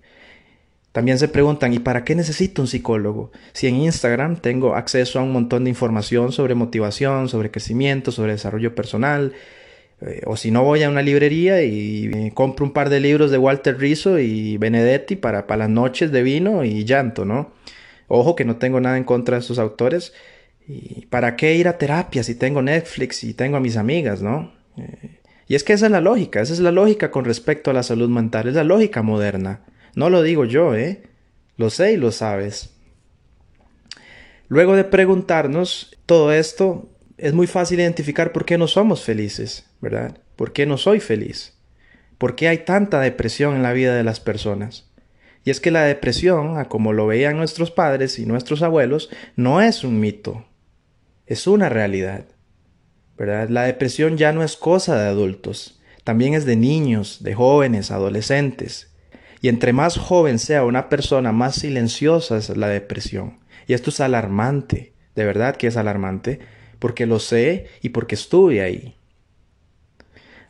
También 0.93 1.19
se 1.19 1.29
preguntan, 1.29 1.75
¿y 1.75 1.79
para 1.79 2.05
qué 2.05 2.15
necesito 2.15 2.63
un 2.63 2.69
psicólogo? 2.69 3.33
Si 3.53 3.67
en 3.67 3.77
Instagram 3.77 4.37
tengo 4.37 4.77
acceso 4.77 5.19
a 5.19 5.23
un 5.23 5.33
montón 5.33 5.65
de 5.65 5.71
información 5.71 6.33
sobre 6.33 6.55
motivación, 6.55 7.29
sobre 7.29 7.51
crecimiento, 7.51 8.13
sobre 8.13 8.33
desarrollo 8.33 8.75
personal, 8.75 9.35
eh, 10.03 10.23
o 10.27 10.37
si 10.37 10.51
no 10.51 10.65
voy 10.65 10.83
a 10.83 10.89
una 10.89 11.03
librería 11.03 11.63
y 11.63 12.31
compro 12.33 12.65
un 12.65 12.73
par 12.73 12.89
de 12.89 13.01
libros 13.01 13.31
de 13.31 13.39
Walter 13.39 13.79
Rizzo 13.79 14.19
y 14.19 14.57
Benedetti 14.57 15.17
para, 15.17 15.47
para 15.47 15.59
las 15.59 15.71
noches 15.71 16.11
de 16.11 16.23
vino 16.23 16.65
y 16.65 16.85
llanto, 16.85 17.25
¿no? 17.25 17.53
Ojo 18.09 18.35
que 18.35 18.45
no 18.45 18.57
tengo 18.57 18.81
nada 18.81 18.97
en 18.97 19.05
contra 19.05 19.37
de 19.37 19.41
esos 19.41 19.59
autores. 19.59 20.13
¿Y 20.67 21.07
para 21.07 21.37
qué 21.37 21.55
ir 21.55 21.69
a 21.69 21.79
terapia 21.79 22.23
si 22.23 22.35
tengo 22.35 22.63
Netflix 22.63 23.25
y 23.25 23.35
tengo 23.35 23.57
a 23.57 23.61
mis 23.61 23.77
amigas, 23.77 24.23
no? 24.23 24.53
Eh, 24.77 25.21
y 25.47 25.55
es 25.55 25.65
que 25.65 25.73
esa 25.73 25.87
es 25.87 25.93
la 25.93 26.01
lógica, 26.01 26.41
esa 26.41 26.53
es 26.53 26.61
la 26.61 26.71
lógica 26.71 27.11
con 27.11 27.25
respecto 27.25 27.71
a 27.71 27.75
la 27.75 27.83
salud 27.83 28.09
mental, 28.09 28.49
es 28.49 28.55
la 28.55 28.65
lógica 28.65 29.03
moderna. 29.03 29.65
No 29.97 30.09
lo 30.09 30.23
digo 30.23 30.45
yo, 30.45 30.75
¿eh? 30.77 31.03
Lo 31.57 31.71
sé 31.71 31.93
y 31.93 31.97
lo 31.97 32.13
sabes. 32.13 32.71
Luego 34.49 34.77
de 34.77 34.85
preguntarnos 34.85 35.97
todo 36.07 36.33
esto, 36.33 36.89
es 37.21 37.35
muy 37.35 37.47
fácil 37.47 37.81
identificar 37.81 38.33
por 38.33 38.45
qué 38.45 38.57
no 38.57 38.67
somos 38.67 39.05
felices, 39.05 39.67
¿verdad? 39.81 40.19
¿Por 40.37 40.53
qué 40.53 40.65
no 40.65 40.79
soy 40.79 41.01
feliz? 41.01 41.55
¿Por 42.17 42.35
qué 42.35 42.49
hay 42.49 42.59
tanta 42.59 43.01
depresión 43.01 43.55
en 43.55 43.63
la 43.63 43.73
vida 43.73 43.95
de 43.95 44.05
las 44.05 44.21
personas? 44.21 44.91
Y 45.45 45.51
es 45.51 45.61
que 45.61 45.71
la 45.71 45.85
depresión, 45.85 46.63
como 46.67 46.93
lo 46.93 47.07
veían 47.07 47.37
nuestros 47.37 47.71
padres 47.71 48.19
y 48.19 48.27
nuestros 48.27 48.63
abuelos, 48.63 49.11
no 49.37 49.61
es 49.61 49.85
un 49.85 50.01
mito, 50.01 50.47
es 51.27 51.47
una 51.47 51.69
realidad. 51.69 52.25
¿verdad? 53.17 53.51
La 53.51 53.65
depresión 53.65 54.17
ya 54.17 54.33
no 54.33 54.43
es 54.43 54.57
cosa 54.57 54.99
de 54.99 55.09
adultos, 55.09 55.81
también 56.05 56.33
es 56.33 56.47
de 56.47 56.57
niños, 56.57 57.23
de 57.23 57.35
jóvenes, 57.35 57.91
adolescentes. 57.91 58.95
Y 59.43 59.49
entre 59.49 59.75
más 59.75 59.99
joven 59.99 60.39
sea 60.39 60.65
una 60.65 60.89
persona, 60.89 61.33
más 61.33 61.57
silenciosa 61.57 62.39
es 62.39 62.57
la 62.57 62.69
depresión. 62.69 63.41
Y 63.67 63.75
esto 63.75 63.91
es 63.91 64.01
alarmante, 64.01 64.95
de 65.15 65.25
verdad 65.27 65.57
que 65.57 65.67
es 65.67 65.77
alarmante, 65.77 66.41
porque 66.81 67.07
lo 67.07 67.21
sé 67.21 67.69
y 67.83 67.91
porque 67.91 68.17
estuve 68.17 68.61
ahí. 68.61 68.97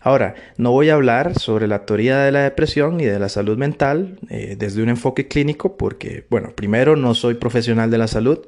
Ahora, 0.00 0.34
no 0.56 0.72
voy 0.72 0.88
a 0.88 0.94
hablar 0.94 1.38
sobre 1.38 1.68
la 1.68 1.84
teoría 1.84 2.20
de 2.20 2.32
la 2.32 2.40
depresión 2.40 2.96
ni 2.96 3.04
de 3.04 3.18
la 3.18 3.28
salud 3.28 3.58
mental 3.58 4.18
eh, 4.30 4.56
desde 4.58 4.82
un 4.82 4.88
enfoque 4.88 5.28
clínico 5.28 5.76
porque, 5.76 6.24
bueno, 6.30 6.52
primero 6.54 6.96
no 6.96 7.14
soy 7.14 7.34
profesional 7.34 7.90
de 7.90 7.98
la 7.98 8.08
salud, 8.08 8.38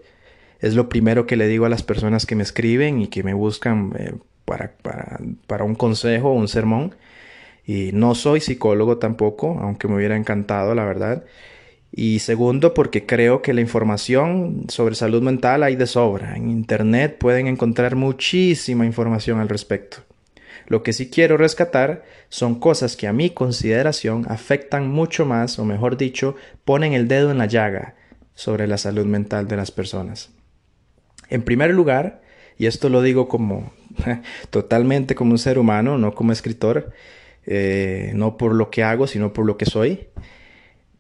es 0.61 0.75
lo 0.75 0.89
primero 0.89 1.27
que 1.27 1.37
le 1.37 1.49
digo 1.49 1.67
a 1.67 1.69
las 1.69 1.83
personas 1.83 2.25
que 2.25 2.37
me 2.37 2.43
escriben 2.43 3.03
y 3.03 3.09
que 3.09 3.23
me 3.23 3.35
buscan 3.35 3.93
eh, 3.99 4.15
para, 4.47 4.73
para, 4.81 5.19
para 5.47 5.65
un 5.65 5.75
consejo 5.75 6.31
o 6.31 6.35
un 6.35 6.49
sermón. 6.49 6.95
Y 7.65 7.91
no 7.93 8.15
soy 8.15 8.41
psicólogo 8.41 8.99
tampoco, 8.99 9.59
aunque 9.61 9.89
me 9.89 9.97
hubiera 9.97 10.17
encantado, 10.17 10.75
la 10.75 10.85
verdad. 10.85 11.25
Y 11.95 12.21
segundo, 12.21 12.73
porque 12.73 13.05
creo 13.05 13.43
que 13.43 13.53
la 13.53 13.61
información 13.61 14.65
sobre 14.69 14.95
salud 14.95 15.23
mental 15.23 15.63
hay 15.63 15.77
de 15.77 15.87
sobra. 15.87 16.37
En 16.37 16.49
Internet 16.49 17.19
pueden 17.19 17.47
encontrar 17.47 17.97
muchísima 17.97 18.87
información 18.87 19.41
al 19.41 19.51
respecto. 19.51 19.99
Lo 20.67 20.83
que 20.83 20.95
sí 20.95 21.11
quiero 21.11 21.37
rescatar 21.37 22.05
son 22.31 22.59
cosas 22.59 22.97
que 22.97 23.07
a 23.07 23.13
mi 23.13 23.29
consideración 23.29 24.25
afectan 24.29 24.89
mucho 24.89 25.27
más, 25.27 25.59
o 25.59 25.67
mejor 25.67 25.99
dicho, 25.99 26.35
ponen 26.65 26.95
el 26.95 27.09
dedo 27.09 27.31
en 27.31 27.37
la 27.37 27.47
llaga 27.47 27.95
sobre 28.35 28.67
la 28.67 28.79
salud 28.79 29.05
mental 29.05 29.47
de 29.47 29.57
las 29.57 29.71
personas. 29.71 30.31
En 31.29 31.43
primer 31.43 31.75
lugar, 31.75 32.23
y 32.57 32.67
esto 32.67 32.89
lo 32.89 33.03
digo 33.03 33.29
como 33.29 33.73
totalmente 34.51 35.15
como 35.15 35.33
un 35.33 35.39
ser 35.39 35.59
humano, 35.59 35.99
no 35.99 36.15
como 36.15 36.33
escritor, 36.33 36.93
eh, 37.45 38.13
no 38.15 38.39
por 38.39 38.55
lo 38.55 38.71
que 38.71 38.83
hago, 38.83 39.07
sino 39.07 39.35
por 39.35 39.45
lo 39.45 39.59
que 39.59 39.67
soy, 39.67 40.09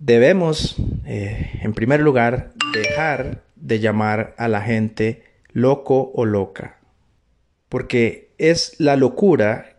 debemos, 0.05 0.77
eh, 1.07 1.61
en 1.63 1.75
primer 1.75 2.01
lugar, 2.01 2.51
dejar 2.75 3.43
de 3.55 3.79
llamar 3.79 4.35
a 4.37 4.49
la 4.49 4.61
gente 4.61 5.23
loco 5.53 6.11
o 6.15 6.25
loca. 6.25 6.79
Porque 7.69 8.35
es 8.39 8.75
la 8.79 8.97
locura 8.97 9.77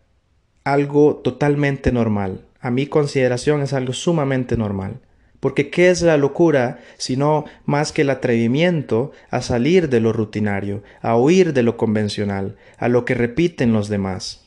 algo 0.63 1.18
totalmente 1.18 1.92
normal. 1.92 2.46
A 2.62 2.72
mi 2.72 2.88
consideración 2.88 3.62
es 3.62 3.74
algo 3.74 3.92
sumamente 3.92 4.56
normal. 4.56 5.01
Porque 5.42 5.70
¿qué 5.70 5.89
es 5.89 6.01
la 6.01 6.15
locura 6.15 6.80
sino 6.98 7.44
más 7.65 7.92
que 7.92 8.03
el 8.03 8.10
atrevimiento 8.10 9.12
a 9.30 9.42
salir 9.42 9.89
de 9.89 10.00
lo 10.00 10.13
rutinario, 10.13 10.84
a 11.01 11.18
huir 11.18 11.51
de 11.51 11.63
lo 11.63 11.75
convencional, 11.75 12.56
a 12.77 12.88
lo 12.88 13.03
que 13.03 13.13
repiten 13.13 13.74
los 13.74 13.89
demás? 13.89 14.46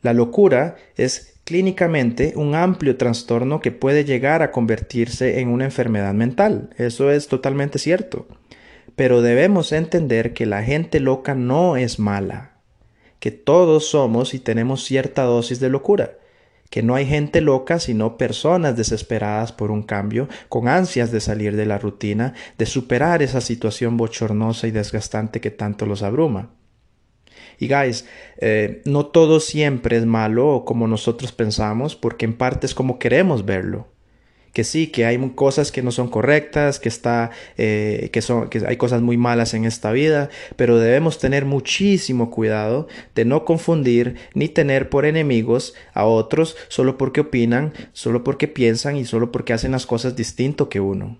La 0.00 0.12
locura 0.12 0.76
es 0.96 1.31
clínicamente 1.52 2.32
un 2.34 2.54
amplio 2.54 2.96
trastorno 2.96 3.60
que 3.60 3.72
puede 3.72 4.06
llegar 4.06 4.40
a 4.40 4.50
convertirse 4.50 5.40
en 5.40 5.50
una 5.50 5.66
enfermedad 5.66 6.14
mental. 6.14 6.70
Eso 6.78 7.10
es 7.10 7.28
totalmente 7.28 7.78
cierto. 7.78 8.26
Pero 8.96 9.20
debemos 9.20 9.72
entender 9.72 10.32
que 10.32 10.46
la 10.46 10.62
gente 10.62 10.98
loca 10.98 11.34
no 11.34 11.76
es 11.76 11.98
mala, 11.98 12.62
que 13.18 13.32
todos 13.32 13.86
somos 13.86 14.32
y 14.32 14.38
tenemos 14.38 14.82
cierta 14.84 15.24
dosis 15.24 15.60
de 15.60 15.68
locura, 15.68 16.12
que 16.70 16.82
no 16.82 16.94
hay 16.94 17.04
gente 17.04 17.42
loca 17.42 17.78
sino 17.78 18.16
personas 18.16 18.74
desesperadas 18.74 19.52
por 19.52 19.70
un 19.70 19.82
cambio, 19.82 20.30
con 20.48 20.68
ansias 20.68 21.12
de 21.12 21.20
salir 21.20 21.54
de 21.54 21.66
la 21.66 21.76
rutina, 21.76 22.32
de 22.56 22.64
superar 22.64 23.22
esa 23.22 23.42
situación 23.42 23.98
bochornosa 23.98 24.68
y 24.68 24.70
desgastante 24.70 25.42
que 25.42 25.50
tanto 25.50 25.84
los 25.84 26.02
abruma. 26.02 26.61
Y 27.62 27.68
guys, 27.68 28.06
eh, 28.38 28.82
no 28.86 29.06
todo 29.06 29.38
siempre 29.38 29.96
es 29.96 30.04
malo 30.04 30.64
como 30.66 30.88
nosotros 30.88 31.30
pensamos, 31.30 31.94
porque 31.94 32.24
en 32.24 32.32
parte 32.32 32.66
es 32.66 32.74
como 32.74 32.98
queremos 32.98 33.44
verlo 33.44 33.86
que 34.52 34.64
sí, 34.64 34.88
que 34.88 35.06
hay 35.06 35.16
cosas 35.34 35.72
que 35.72 35.80
no 35.80 35.92
son 35.92 36.08
correctas, 36.08 36.78
que 36.78 36.88
está, 36.88 37.30
eh, 37.56 38.10
que 38.12 38.20
son, 38.20 38.50
que 38.50 38.66
hay 38.66 38.76
cosas 38.76 39.00
muy 39.00 39.16
malas 39.16 39.54
en 39.54 39.64
esta 39.64 39.92
vida, 39.92 40.28
pero 40.56 40.78
debemos 40.78 41.18
tener 41.18 41.46
muchísimo 41.46 42.30
cuidado 42.30 42.86
de 43.14 43.24
no 43.24 43.44
confundir 43.46 44.16
ni 44.34 44.48
tener 44.48 44.90
por 44.90 45.06
enemigos 45.06 45.72
a 45.94 46.04
otros 46.04 46.56
solo 46.68 46.98
porque 46.98 47.22
opinan, 47.22 47.72
solo 47.92 48.24
porque 48.24 48.48
piensan 48.48 48.96
y 48.96 49.06
solo 49.06 49.32
porque 49.32 49.54
hacen 49.54 49.72
las 49.72 49.86
cosas 49.86 50.16
distinto 50.16 50.68
que 50.68 50.80
uno. 50.80 51.16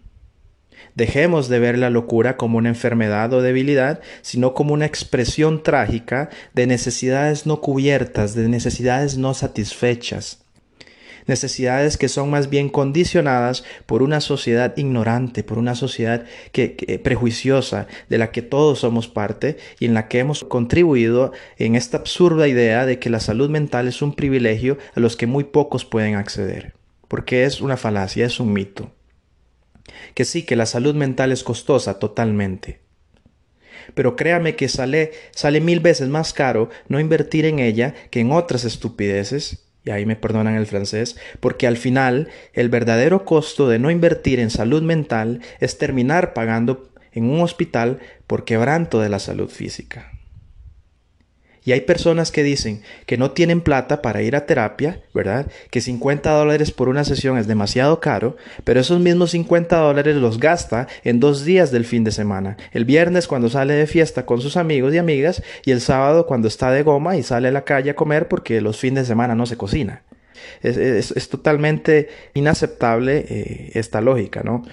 Dejemos 0.95 1.49
de 1.49 1.59
ver 1.59 1.79
la 1.79 1.91
locura 1.91 2.37
como 2.37 2.59
una 2.59 2.69
enfermedad 2.69 3.33
o 3.33 3.43
debilidad, 3.43 4.01
sino 4.21 4.55
como 4.55 4.75
una 4.75 4.87
expresión 4.87 5.63
trágica 5.63 6.31
de 6.55 6.67
necesidades 6.67 7.47
no 7.47 7.61
cubiertas, 7.61 8.35
de 8.35 8.49
necesidades 8.49 9.17
no 9.17 9.35
satisfechas 9.35 10.43
necesidades 11.27 11.97
que 11.97 12.09
son 12.09 12.31
más 12.31 12.51
bien 12.51 12.69
condicionadas 12.69 13.65
por 13.87 14.03
una 14.03 14.21
sociedad 14.21 14.77
ignorante, 14.77 15.45
por 15.45 15.59
una 15.59 15.75
sociedad 15.75 16.25
que, 16.53 17.01
prejuiciosa 17.03 17.87
de 18.09 18.19
la 18.19 18.31
que 18.31 18.43
todos 18.43 18.81
somos 18.81 19.09
parte 19.09 19.57
y 19.79 19.87
en 19.87 19.95
la 19.95 20.09
que 20.09 20.19
hemos 20.19 20.45
contribuido 20.45 21.33
en 21.59 21.75
esta 21.75 21.99
absurda 21.99 22.49
idea 22.49 22.87
de 22.87 22.99
que 22.99 23.11
la 23.11 23.21
salud 23.21 23.51
mental 23.51 23.89
es 23.89 24.03
un 24.03 24.15
privilegio 24.15 24.79
a 24.95 25.01
los 25.01 25.17
que 25.17 25.27
muy 25.27 25.45
pocos 25.45 25.85
pueden 25.85 26.17
acceder, 26.17 26.75
porque 27.09 27.45
es 27.45 27.61
una 27.61 27.77
falacia, 27.77 28.27
es 28.27 28.41
un 28.41 28.53
mito. 28.53 28.91
Que 30.15 30.25
sí, 30.25 30.45
que 30.45 30.57
la 30.57 30.67
salud 30.67 30.95
mental 30.95 31.33
es 31.33 31.43
costosa 31.43 31.99
totalmente. 31.99 32.81
Pero 33.95 34.17
créame 34.17 34.57
que 34.57 34.69
sale, 34.69 35.13
sale 35.33 35.61
mil 35.61 35.81
veces 35.81 36.09
más 36.09 36.33
caro 36.33 36.71
no 36.89 37.01
invertir 37.01 37.45
en 37.45 37.59
ella 37.59 37.95
que 38.11 38.21
en 38.21 38.33
otras 38.33 38.65
estupideces 38.65 39.67
y 39.85 39.91
ahí 39.91 40.07
me 40.07 40.17
perdonan 40.17 40.55
el 40.55 40.67
francés, 40.67 41.17
porque 41.41 41.67
al 41.67 41.77
final 41.77 42.29
el 42.53 42.69
verdadero 42.69 43.25
costo 43.25 43.69
de 43.69 43.79
no 43.79 43.91
invertir 43.91 44.39
en 44.39 44.51
salud 44.51 44.83
mental 44.83 45.41
es 45.59 45.79
terminar 45.79 46.35
pagando 46.35 46.89
en 47.13 47.29
un 47.29 47.41
hospital 47.41 47.99
por 48.27 48.45
quebranto 48.45 49.01
de 49.01 49.09
la 49.09 49.19
salud 49.19 49.49
física. 49.49 50.12
Y 51.65 51.73
hay 51.73 51.83
personas 51.83 52.33
que 52.33 52.43
dicen 52.43 52.83
que 53.07 53.17
no 53.17 53.31
tienen 53.31 53.61
plata 53.61 54.03
para 54.03 54.23
ir 54.23 54.35
a 54.35 54.47
terapia, 54.47 55.01
¿verdad? 55.15 55.47
Que 55.71 55.81
50 55.81 56.31
dólares 56.31 56.73
por 56.73 56.89
una 56.89 57.05
sesión 57.05 57.39
es 57.39 57.47
demasiado 57.47 58.01
caro, 58.01 58.37
pero 58.65 58.81
esos 58.81 59.01
mismos 59.01 59.31
50 59.31 59.77
dólares 59.77 60.17
los 60.17 60.41
gasta 60.41 60.89
en 61.05 61.21
dos 61.21 61.45
días 61.45 61.71
del 61.71 61.85
fin 61.85 62.03
de 62.03 62.11
semana. 62.11 62.57
El 62.73 62.85
viernes 62.85 63.29
cuando 63.29 63.49
sale 63.49 63.75
de 63.75 63.87
fiesta 63.87 64.27
con 64.27 64.41
sus 64.41 64.57
amigos 64.57 64.93
y 64.93 64.99
amigas 64.99 65.43
y 65.65 65.71
el 65.71 65.81
sábado 65.81 66.27
cuando 66.27 66.49
está 66.49 66.71
de 66.73 66.83
goma 66.83 67.17
y 67.17 67.23
sale 67.23 67.49
a 67.49 67.53
la 67.53 67.65
calle 67.65 67.91
a 67.91 67.97
comer 67.97 68.27
porque 68.27 68.61
los 68.61 68.79
fines 68.79 69.05
de 69.05 69.09
semana 69.09 69.35
no 69.35 69.47
se 69.47 69.57
cocina. 69.57 70.03
Es, 70.63 71.29
totalmente 71.29 72.09
inaceptable 72.35 73.25
eh, 73.29 73.71
esta 73.75 74.01
lógica, 74.01 74.43
¿no? 74.43 74.65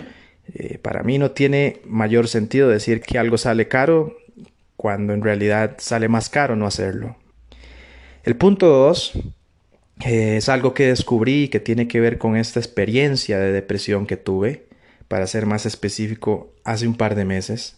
Eh, 0.56 0.80
para 0.82 1.04
mí 1.04 1.20
no 1.20 1.32
tiene 1.32 1.82
mayor 1.86 2.28
sentido 2.28 2.70
decir 2.70 3.02
que 3.02 3.20
algo 3.20 3.38
sale 3.38 3.68
caro 3.68 4.18
cuando 4.80 5.12
en 5.12 5.22
realidad 5.22 5.76
sale 5.80 6.08
más 6.08 6.30
caro 6.30 6.56
no 6.56 6.66
hacerlo. 6.66 7.18
El 8.24 8.38
punto 8.38 8.68
2 8.68 9.12
eh, 10.06 10.38
es 10.38 10.48
algo 10.48 10.74
que 10.74 10.88
descubrí 10.88 11.50
que 11.50 11.60
tiene 11.60 11.90
que 11.90 12.00
ver 12.00 12.18
con 12.18 12.38
esta 12.38 12.62
experiencia 12.62 13.40
de 13.40 13.52
depresión 13.52 14.08
que 14.08 14.16
tuve, 14.16 14.70
para 15.10 15.28
ser 15.28 15.46
más 15.46 15.66
específico, 15.66 16.54
hace 16.64 16.88
un 16.88 16.96
par 16.96 17.16
de 17.16 17.26
meses. 17.26 17.76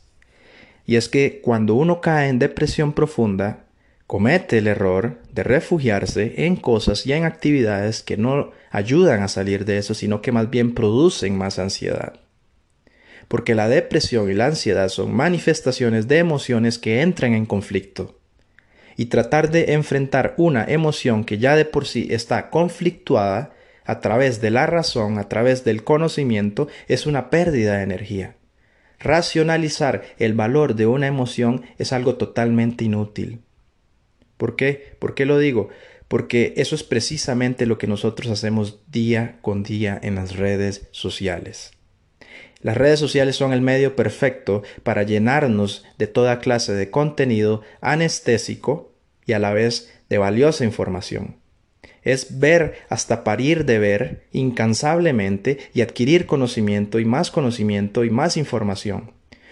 Y 0.85 0.95
es 0.95 1.09
que 1.09 1.41
cuando 1.41 1.73
uno 1.73 2.01
cae 2.01 2.29
en 2.29 2.37
depresión 2.37 2.93
profunda, 2.93 3.65
comete 4.05 4.59
el 4.59 4.67
error 4.67 5.17
de 5.33 5.41
refugiarse 5.41 6.45
en 6.45 6.55
cosas 6.55 7.07
y 7.07 7.13
en 7.13 7.25
actividades 7.25 8.03
que 8.03 8.15
no 8.15 8.51
ayudan 8.69 9.23
a 9.23 9.27
salir 9.27 9.65
de 9.65 9.79
eso, 9.79 9.95
sino 9.95 10.21
que 10.21 10.31
más 10.31 10.51
bien 10.51 10.75
producen 10.75 11.35
más 11.35 11.57
ansiedad 11.57 12.20
porque 13.31 13.55
la 13.55 13.69
depresión 13.69 14.29
y 14.29 14.33
la 14.33 14.47
ansiedad 14.47 14.89
son 14.89 15.13
manifestaciones 15.13 16.09
de 16.09 16.17
emociones 16.17 16.77
que 16.77 16.99
entran 16.99 17.33
en 17.33 17.45
conflicto. 17.45 18.19
Y 18.97 19.05
tratar 19.05 19.51
de 19.51 19.71
enfrentar 19.71 20.33
una 20.35 20.65
emoción 20.65 21.23
que 21.23 21.37
ya 21.37 21.55
de 21.55 21.63
por 21.63 21.87
sí 21.87 22.09
está 22.11 22.49
conflictuada 22.49 23.53
a 23.85 24.01
través 24.01 24.41
de 24.41 24.51
la 24.51 24.65
razón, 24.65 25.17
a 25.17 25.29
través 25.29 25.63
del 25.63 25.85
conocimiento, 25.85 26.67
es 26.89 27.05
una 27.05 27.29
pérdida 27.29 27.77
de 27.77 27.83
energía. 27.83 28.35
Racionalizar 28.99 30.01
el 30.19 30.33
valor 30.33 30.75
de 30.75 30.87
una 30.87 31.07
emoción 31.07 31.63
es 31.77 31.93
algo 31.93 32.15
totalmente 32.15 32.83
inútil. 32.83 33.39
¿Por 34.35 34.57
qué? 34.57 34.97
¿Por 34.99 35.15
qué 35.15 35.25
lo 35.25 35.37
digo? 35.37 35.69
Porque 36.09 36.53
eso 36.57 36.75
es 36.75 36.83
precisamente 36.83 37.65
lo 37.65 37.77
que 37.77 37.87
nosotros 37.87 38.29
hacemos 38.29 38.81
día 38.91 39.39
con 39.41 39.63
día 39.63 39.97
en 40.03 40.15
las 40.15 40.35
redes 40.35 40.89
sociales. 40.91 41.71
Las 42.61 42.77
redes 42.77 42.99
sociales 42.99 43.35
son 43.35 43.53
el 43.53 43.61
medio 43.61 43.95
perfecto 43.95 44.63
para 44.83 45.03
llenarnos 45.03 45.83
de 45.97 46.07
toda 46.07 46.39
clase 46.39 46.73
de 46.73 46.91
contenido 46.91 47.61
anestésico 47.81 48.93
y 49.25 49.33
a 49.33 49.39
la 49.39 49.53
vez 49.53 49.91
de 50.09 50.17
valiosa 50.17 50.63
información. 50.63 51.37
Es 52.03 52.39
ver 52.39 52.75
hasta 52.89 53.23
parir 53.23 53.65
de 53.65 53.79
ver 53.79 54.27
incansablemente 54.31 55.59
y 55.73 55.81
adquirir 55.81 56.25
conocimiento 56.25 56.99
y 56.99 57.05
más 57.05 57.31
conocimiento 57.31 58.03
y 58.03 58.09
más 58.09 58.37
información. 58.37 59.11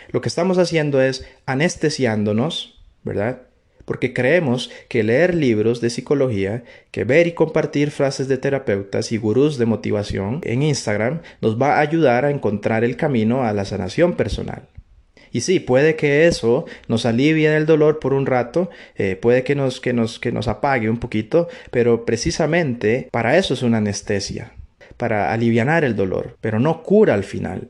Lo 0.10 0.22
que 0.22 0.30
estamos 0.30 0.58
haciendo 0.58 1.02
es 1.02 1.26
anestesiándonos, 1.46 2.84
¿verdad? 3.04 3.49
Porque 3.90 4.14
creemos 4.14 4.70
que 4.88 5.02
leer 5.02 5.34
libros 5.34 5.82
de 5.82 5.90
psicología, 5.90 6.64
que 6.92 7.06
ver 7.06 7.26
y 7.26 7.32
compartir 7.32 7.90
frases 7.90 8.28
de 8.28 8.38
terapeutas 8.38 9.12
y 9.12 9.18
gurús 9.18 9.58
de 9.58 9.66
motivación 9.66 10.42
en 10.44 10.62
Instagram 10.62 11.22
nos 11.42 11.60
va 11.60 11.78
a 11.78 11.80
ayudar 11.80 12.24
a 12.24 12.30
encontrar 12.30 12.84
el 12.84 12.98
camino 12.98 13.46
a 13.46 13.52
la 13.52 13.66
sanación 13.66 14.14
personal. 14.14 14.68
Y 15.32 15.42
sí, 15.42 15.60
puede 15.60 15.96
que 15.96 16.28
eso 16.28 16.66
nos 16.88 17.08
alivie 17.08 17.50
del 17.50 17.66
dolor 17.66 17.98
por 17.98 18.14
un 18.14 18.28
rato, 18.28 18.70
eh, 18.96 19.16
puede 19.16 19.44
que 19.44 19.56
nos, 19.56 19.82
que, 19.82 19.92
nos, 19.92 20.20
que 20.20 20.32
nos 20.32 20.48
apague 20.48 20.88
un 20.88 21.00
poquito, 21.00 21.48
pero 21.72 22.06
precisamente 22.06 23.08
para 23.10 23.40
eso 23.40 23.56
es 23.56 23.64
una 23.64 23.80
anestesia, 23.80 24.52
para 24.98 25.34
aliviar 25.34 25.84
el 25.84 25.96
dolor, 25.96 26.38
pero 26.42 26.60
no 26.60 26.84
cura 26.84 27.16
al 27.16 27.24
final. 27.24 27.70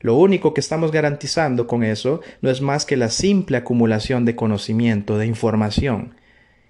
Lo 0.00 0.14
único 0.14 0.54
que 0.54 0.62
estamos 0.62 0.92
garantizando 0.92 1.66
con 1.66 1.84
eso 1.84 2.22
no 2.40 2.50
es 2.50 2.62
más 2.62 2.86
que 2.86 2.96
la 2.96 3.10
simple 3.10 3.58
acumulación 3.58 4.24
de 4.24 4.34
conocimiento, 4.34 5.18
de 5.18 5.26
información. 5.26 6.14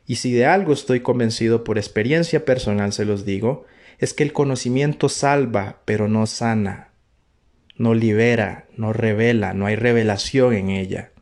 Y 0.05 0.17
si 0.17 0.33
de 0.33 0.47
algo 0.47 0.73
estoy 0.73 1.01
convencido 1.01 1.63
por 1.63 1.79
experiencia 1.79 2.45
personal, 2.45 2.93
se 2.93 3.05
los 3.05 3.25
digo, 3.25 3.67
es 3.99 4.15
que 4.15 4.25
el 4.25 4.33
conocimiento 4.33 5.09
salva, 5.09 5.83
pero 5.85 6.09
no 6.09 6.27
sana. 6.27 6.89
No 7.77 7.95
libera, 7.95 8.67
no 8.77 8.93
revela, 8.93 9.55
no 9.55 9.67
hay 9.67 9.77
revelación 9.77 10.55
en 10.55 10.71
ella. 10.71 11.13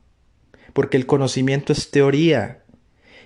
Porque 0.73 0.97
el 0.97 1.05
conocimiento 1.05 1.75
es 1.75 1.91
teoría. 1.91 2.63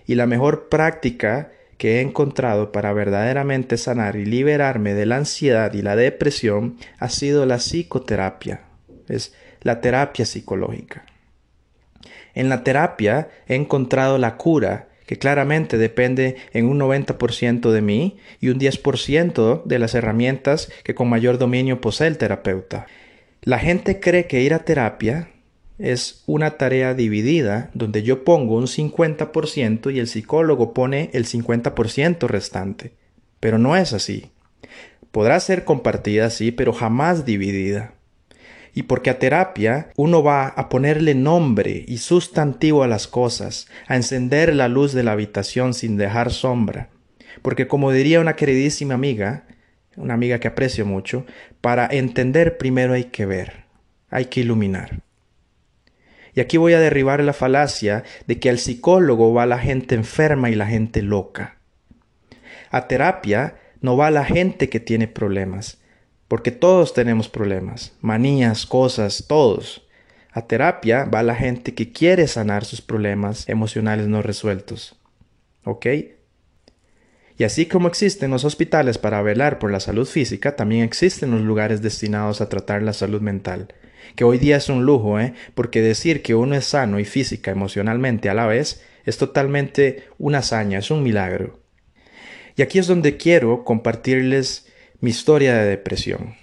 Y 0.07 0.17
la 0.17 0.27
mejor 0.27 0.69
práctica 0.69 1.53
que 1.79 1.99
he 1.99 2.01
encontrado 2.01 2.73
para 2.73 2.93
verdaderamente 2.93 3.77
sanar 3.77 4.17
y 4.17 4.25
liberarme 4.25 4.95
de 4.95 5.07
la 5.07 5.19
ansiedad 5.19 5.73
y 5.73 5.83
la 5.83 5.95
depresión 5.95 6.79
ha 6.99 7.09
sido 7.09 7.47
la 7.47 7.59
psicoterapia 7.59 8.72
es 9.09 9.35
la 9.61 9.81
terapia 9.81 10.25
psicológica. 10.25 11.05
En 12.35 12.49
la 12.49 12.65
terapia 12.65 13.29
he 13.47 13.55
encontrado 13.55 14.19
la 14.19 14.37
cura 14.37 14.89
que 15.07 15.19
claramente 15.19 15.79
depende 15.79 16.37
en 16.53 16.67
un 16.67 16.79
90% 16.81 17.71
de 17.71 17.83
mí 17.83 18.17
y 18.41 18.49
un 18.49 18.59
10% 18.59 19.65
de 19.65 19.79
las 19.79 19.95
herramientas 19.95 20.71
que 20.85 20.95
con 20.95 21.09
mayor 21.09 21.39
dominio 21.39 21.81
posee 21.81 22.09
el 22.09 22.19
terapeuta. 22.19 22.87
La 23.43 23.59
gente 23.59 24.01
cree 24.01 24.27
que 24.27 24.43
ir 24.43 24.55
a 24.55 24.61
terapia 24.61 25.29
es 25.79 26.23
una 26.27 26.53
tarea 26.53 26.95
dividida 26.95 27.71
donde 27.75 28.03
yo 28.03 28.25
pongo 28.25 28.57
un 28.57 28.67
50% 28.67 29.93
y 29.93 29.99
el 29.99 30.07
psicólogo 30.07 30.73
pone 30.73 31.11
el 31.13 31.27
50% 31.27 32.27
restante. 32.29 32.93
Pero 33.41 33.59
no 33.59 33.77
es 33.77 33.93
así. 33.93 34.31
Podrá 35.11 35.41
ser 35.41 35.65
compartida, 35.65 36.31
sí, 36.31 36.53
pero 36.53 36.73
jamás 36.73 37.27
dividida 37.27 37.95
y 38.75 38.85
porque 38.85 39.11
a 39.11 39.19
terapia 39.19 39.89
uno 39.97 40.23
va 40.23 40.49
a 40.49 40.69
ponerle 40.69 41.15
nombre 41.15 41.85
y 41.87 41.99
sustantivo 41.99 42.83
a 42.83 42.89
las 42.89 43.07
cosas, 43.07 43.69
a 43.87 43.97
encender 43.97 44.55
la 44.55 44.69
luz 44.69 44.93
de 44.93 45.03
la 45.03 45.13
habitación 45.13 45.75
sin 45.75 45.97
dejar 45.97 46.33
sombra. 46.33 46.89
Porque 47.43 47.67
como 47.67 47.93
diría 47.93 48.21
una 48.21 48.37
queridísima 48.37 48.95
amiga, 48.95 49.45
una 49.97 50.15
amiga 50.15 50.39
que 50.41 50.49
aprecio 50.49 50.87
mucho, 50.87 51.27
para 51.61 51.87
entender 51.87 52.57
primero 52.57 52.95
hay 52.95 53.05
que 53.05 53.27
ver, 53.27 53.65
hay 54.11 54.27
que 54.27 54.41
iluminar. 54.41 55.03
Y 56.35 56.41
aquí 56.41 56.57
voy 56.57 56.73
a 56.73 56.81
derribar 56.81 57.23
la 57.23 57.35
falacia 57.35 58.05
de 58.27 58.39
que 58.41 58.49
al 58.49 58.59
psicólogo 58.59 59.35
va 59.35 59.45
la 59.45 59.59
gente 59.59 59.95
enferma 59.95 60.49
y 60.49 60.55
la 60.55 60.67
gente 60.67 61.03
loca. 61.03 61.59
A 62.71 62.89
terapia 62.89 63.57
no 63.83 63.99
va 63.99 64.11
la 64.11 64.25
gente 64.25 64.71
que 64.71 64.81
tiene 64.81 65.09
problemas, 65.09 65.82
porque 66.33 66.51
todos 66.51 66.95
tenemos 66.95 67.29
problemas, 67.29 67.93
manías, 68.01 68.65
cosas, 68.65 69.27
todos. 69.29 69.87
A 70.31 70.47
terapia 70.47 71.05
va 71.05 71.23
la 71.23 71.35
gente 71.35 71.75
que 71.75 71.93
quiere 71.93 72.27
sanar 72.27 72.65
sus 72.65 72.81
problemas 72.81 73.47
emocionales 73.51 74.09
no 74.09 74.23
resueltos. 74.23 74.99
¿Ok? 75.65 75.85
Y 77.37 77.45
así 77.45 77.67
como 77.67 77.87
existen 77.87 78.31
los 78.31 78.47
hospitales 78.47 78.97
para 78.97 79.21
velar 79.21 79.59
por 79.59 79.71
la 79.71 79.79
salud 79.79 80.07
física, 80.07 80.57
también 80.57 80.85
existen 80.85 81.33
los 81.33 81.43
lugares 81.43 81.83
destinados 81.83 82.41
a 82.41 82.49
tratar 82.49 82.83
la 82.83 82.95
salud 82.95 83.21
mental 83.21 83.69
que 84.17 84.25
hoy 84.25 84.39
día 84.39 84.57
es 84.57 84.71
un 84.71 84.87
lujo, 84.87 85.21
¿eh? 85.21 85.35
porque 85.55 85.83
decir 85.83 86.23
que 86.23 86.35
uno 86.35 86.55
es 86.55 86.65
sano 86.65 86.99
y 86.99 87.05
física 87.05 87.51
emocionalmente 87.51 88.31
a 88.31 88.35
la 88.35 88.47
vez 88.47 88.83
es 89.05 89.19
totalmente 89.19 90.05
una 90.17 90.39
hazaña, 90.39 90.79
es 90.79 90.91
un 90.91 91.03
milagro. 91.03 91.61
Y 92.57 92.63
aquí 92.63 92.79
es 92.79 92.87
donde 92.87 93.19
quiero 93.19 93.65
compartirles 93.65 94.72
mi 95.03 95.11
historia 95.11 95.55
de 95.57 95.67
depresión. 95.67 96.37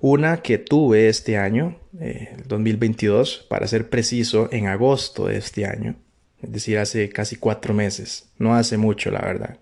Una 0.00 0.42
que 0.42 0.58
tuve 0.58 1.08
este 1.08 1.38
año, 1.38 1.78
eh, 2.00 2.36
2022, 2.46 3.46
para 3.48 3.66
ser 3.66 3.88
preciso, 3.88 4.48
en 4.52 4.66
agosto 4.66 5.28
de 5.28 5.38
este 5.38 5.64
año, 5.64 5.94
es 6.42 6.52
decir, 6.52 6.78
hace 6.78 7.08
casi 7.08 7.36
cuatro 7.36 7.72
meses, 7.72 8.28
no 8.38 8.54
hace 8.54 8.76
mucho, 8.76 9.10
la 9.10 9.20
verdad. 9.22 9.58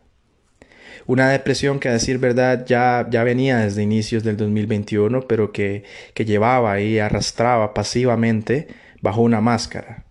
Una 1.07 1.29
depresión 1.31 1.79
que 1.79 1.91
a 1.91 1.93
decir 1.93 2.19
verdad 2.19 2.65
ya, 2.67 3.07
ya 3.11 3.25
venía 3.25 3.59
desde 3.59 3.83
inicios 3.83 4.25
del 4.25 4.37
2021, 4.39 5.29
pero 5.29 5.53
que, 5.53 5.85
que 6.15 6.25
llevaba 6.25 6.81
y 6.81 6.99
arrastraba 6.99 7.75
pasivamente 7.75 8.69
bajo 9.03 9.21
una 9.21 9.41
máscara. 9.41 10.07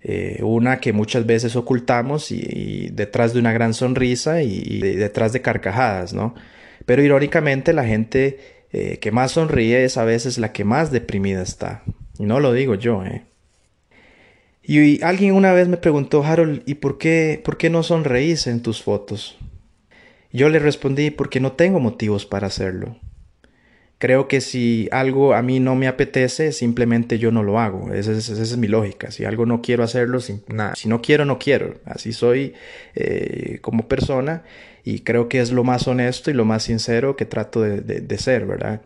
Eh, 0.00 0.40
una 0.42 0.78
que 0.80 0.92
muchas 0.94 1.26
veces 1.26 1.56
ocultamos 1.56 2.30
y, 2.30 2.88
detrás 2.92 3.34
de 3.34 3.40
una 3.40 3.52
gran 3.52 3.74
sonrisa 3.74 4.42
y, 4.42 4.78
detrás 4.96 5.32
de 5.32 5.42
carcajadas, 5.42 6.14
¿no? 6.14 6.34
Pero 6.88 7.02
irónicamente 7.02 7.74
la 7.74 7.84
gente 7.84 8.38
eh, 8.72 8.96
que 8.98 9.12
más 9.12 9.32
sonríe 9.32 9.84
es 9.84 9.98
a 9.98 10.06
veces 10.06 10.38
la 10.38 10.52
que 10.54 10.64
más 10.64 10.90
deprimida 10.90 11.42
está. 11.42 11.82
Y 12.18 12.24
no 12.24 12.40
lo 12.40 12.54
digo 12.54 12.76
yo, 12.76 13.04
¿eh? 13.04 13.26
Y, 14.62 15.02
alguien 15.02 15.34
una 15.34 15.52
vez 15.52 15.68
me 15.68 15.76
preguntó, 15.76 16.24
Harold, 16.24 16.62
¿y 16.64 16.76
por 16.76 16.96
qué, 16.96 17.42
por 17.44 17.58
qué 17.58 17.68
no 17.68 17.82
sonreís 17.82 18.46
en 18.46 18.62
tus 18.62 18.82
fotos? 18.82 19.36
Yo 20.32 20.48
le 20.48 20.60
respondí 20.60 21.10
porque 21.10 21.40
no 21.40 21.52
tengo 21.52 21.78
motivos 21.78 22.24
para 22.24 22.46
hacerlo. 22.46 22.96
Creo 23.98 24.26
que 24.26 24.40
si 24.40 24.88
algo 24.90 25.34
a 25.34 25.42
mí 25.42 25.60
no 25.60 25.74
me 25.74 25.88
apetece, 25.88 26.52
simplemente 26.52 27.18
yo 27.18 27.30
no 27.30 27.42
lo 27.42 27.60
hago. 27.60 27.92
Esa 27.92 28.12
es, 28.12 28.56
mi 28.56 28.66
lógica. 28.66 29.10
Si 29.10 29.26
algo 29.26 29.44
no 29.44 29.60
quiero 29.60 29.84
hacerlo, 29.84 30.20
nada. 30.46 30.74
si 30.74 30.88
no 30.88 31.02
quiero, 31.02 31.26
no 31.26 31.38
quiero. 31.38 31.74
Así 31.84 32.14
soy 32.14 32.54
eh, 32.94 33.58
como 33.60 33.88
persona 33.88 34.44
y 34.88 35.00
creo 35.00 35.28
que 35.28 35.40
es 35.40 35.52
lo 35.52 35.64
más 35.64 35.86
honesto 35.86 36.30
y 36.30 36.34
lo 36.34 36.46
más 36.46 36.62
sincero 36.62 37.14
que 37.14 37.26
trato 37.26 37.60
de, 37.60 38.18
ser, 38.18 38.46
¿verdad? 38.46 38.80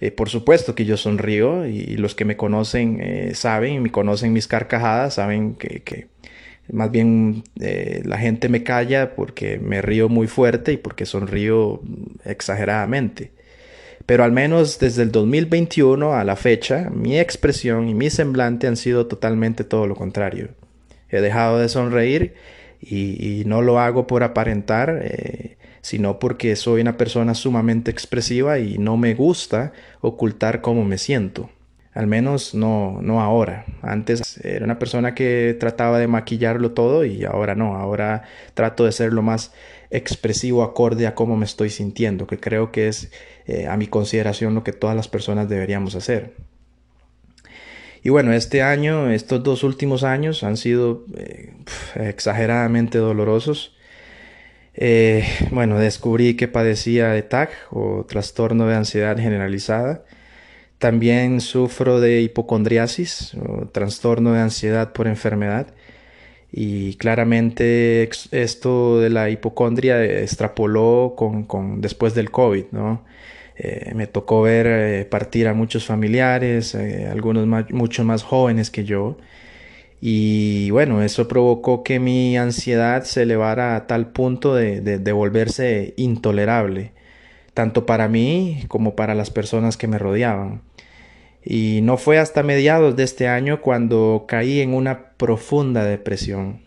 Eh, 0.00 0.10
por 0.10 0.28
supuesto 0.28 0.74
que 0.74 0.84
yo 0.84 0.96
sonrío 0.96 1.68
y, 1.68 1.96
los 1.98 2.16
que 2.16 2.24
me 2.24 2.36
conocen 2.36 2.98
eh, 3.00 3.32
saben 3.32 3.74
y 3.74 3.78
me 3.78 3.92
conocen 3.92 4.32
mis 4.32 4.48
carcajadas, 4.48 5.14
saben 5.14 5.54
que, 5.54 6.08
más 6.72 6.90
bien 6.90 7.44
eh, 7.60 8.02
la 8.04 8.18
gente 8.18 8.48
me 8.48 8.64
calla 8.64 9.14
porque 9.14 9.60
me 9.60 9.82
río 9.82 10.08
muy 10.08 10.26
fuerte 10.26 10.72
y 10.72 10.78
porque 10.78 11.06
sonrío 11.06 11.80
exageradamente. 12.24 13.30
Pero 14.04 14.24
al 14.24 14.32
menos 14.32 14.80
desde 14.80 15.04
el 15.04 15.12
2021 15.12 16.12
a 16.12 16.24
la 16.24 16.34
fecha, 16.34 16.90
mi 16.90 17.20
expresión 17.20 17.88
y 17.88 17.94
mi 17.94 18.10
semblante 18.10 18.66
han 18.66 18.76
sido 18.76 19.06
totalmente 19.06 19.62
todo 19.62 19.86
lo 19.86 19.94
contrario. 19.94 20.48
He 21.08 21.20
dejado 21.20 21.60
de 21.60 21.68
sonreír 21.68 22.34
y, 22.80 23.42
no 23.46 23.62
lo 23.62 23.78
hago 23.78 24.06
por 24.06 24.22
aparentar, 24.22 25.00
eh, 25.02 25.56
sino 25.80 26.18
porque 26.18 26.56
soy 26.56 26.80
una 26.80 26.96
persona 26.96 27.34
sumamente 27.34 27.90
expresiva 27.90 28.58
y 28.58 28.78
no 28.78 28.96
me 28.96 29.14
gusta 29.14 29.72
ocultar 30.00 30.60
cómo 30.60 30.84
me 30.84 30.98
siento. 30.98 31.50
Al 31.94 32.06
menos 32.06 32.54
no, 32.54 32.98
no 33.00 33.22
ahora. 33.22 33.64
Antes 33.80 34.38
era 34.44 34.66
una 34.66 34.78
persona 34.78 35.14
que 35.14 35.56
trataba 35.58 35.98
de 35.98 36.06
maquillarlo 36.06 36.72
todo 36.72 37.06
y 37.06 37.24
ahora 37.24 37.54
no. 37.54 37.76
Ahora 37.76 38.24
trato 38.52 38.84
de 38.84 38.92
ser 38.92 39.14
lo 39.14 39.22
más 39.22 39.52
expresivo 39.90 40.62
acorde 40.62 41.06
a 41.06 41.14
cómo 41.14 41.36
me 41.36 41.46
estoy 41.46 41.70
sintiendo, 41.70 42.26
que 42.26 42.38
creo 42.38 42.70
que 42.70 42.88
es 42.88 43.10
eh, 43.46 43.66
a 43.66 43.78
mi 43.78 43.86
consideración 43.86 44.54
lo 44.54 44.62
que 44.62 44.72
todas 44.72 44.94
las 44.94 45.08
personas 45.08 45.48
deberíamos 45.48 45.94
hacer. 45.94 46.34
Y 48.06 48.08
bueno, 48.08 48.32
este 48.32 48.62
año, 48.62 49.10
estos 49.10 49.42
dos 49.42 49.64
últimos 49.64 50.04
años 50.04 50.44
han 50.44 50.56
sido 50.56 51.04
eh, 51.16 51.54
exageradamente 51.96 52.98
dolorosos. 52.98 53.74
Eh, 54.74 55.24
bueno, 55.50 55.80
descubrí 55.80 56.36
que 56.36 56.46
padecía 56.46 57.08
de 57.08 57.22
TAG 57.22 57.50
o 57.72 58.06
trastorno 58.08 58.68
de 58.68 58.76
ansiedad 58.76 59.18
generalizada 59.18 60.04
también 60.78 61.40
sufro 61.40 61.98
de 62.00 62.20
hipocondriasis 62.20 63.34
o 63.34 63.66
trastorno 63.66 64.34
de 64.34 64.40
ansiedad 64.40 64.92
por 64.92 65.08
enfermedad. 65.08 65.74
Y 66.52 66.94
claramente 66.98 68.08
esto 68.30 69.00
de 69.00 69.10
la 69.10 69.30
hipocondria 69.30 70.04
extrapoló 70.04 71.14
con, 71.16 71.80
después 71.80 72.14
del 72.14 72.30
COVID, 72.30 72.66
¿no? 72.70 73.02
Eh, 73.58 73.92
me 73.94 74.06
tocó 74.06 74.42
ver 74.42 74.66
eh, 74.66 75.04
partir 75.04 75.48
a 75.48 75.54
muchos 75.54 75.86
familiares, 75.86 76.74
eh, 76.74 77.08
algunos 77.10 77.46
más, 77.46 77.70
mucho 77.70 78.04
más 78.04 78.22
jóvenes 78.22 78.70
que 78.70 78.84
yo. 78.84 79.16
Y 80.00 80.70
bueno, 80.70 81.02
eso 81.02 81.26
provocó 81.26 81.82
que 81.82 81.98
mi 82.00 82.36
ansiedad 82.36 83.04
se 83.04 83.22
elevara 83.22 83.76
a 83.76 83.86
tal 83.86 84.12
punto 84.12 84.54
de 84.54 85.12
volverse 85.12 85.94
intolerable 85.96 86.92
tanto 87.56 87.86
para 87.86 88.06
mí 88.06 88.64
como 88.68 88.96
para 88.96 89.14
las 89.14 89.30
personas 89.30 89.78
que 89.78 89.88
me 89.88 89.96
rodeaban. 89.96 90.60
Y 91.42 91.80
no 91.82 91.96
fue 91.96 92.18
hasta 92.18 92.42
mediados 92.42 92.96
de 92.96 93.04
este 93.04 93.28
año 93.28 93.62
cuando 93.62 94.26
caí 94.28 94.60
en 94.60 94.74
una 94.74 95.12
profunda 95.16 95.82
depresión. 95.82 96.65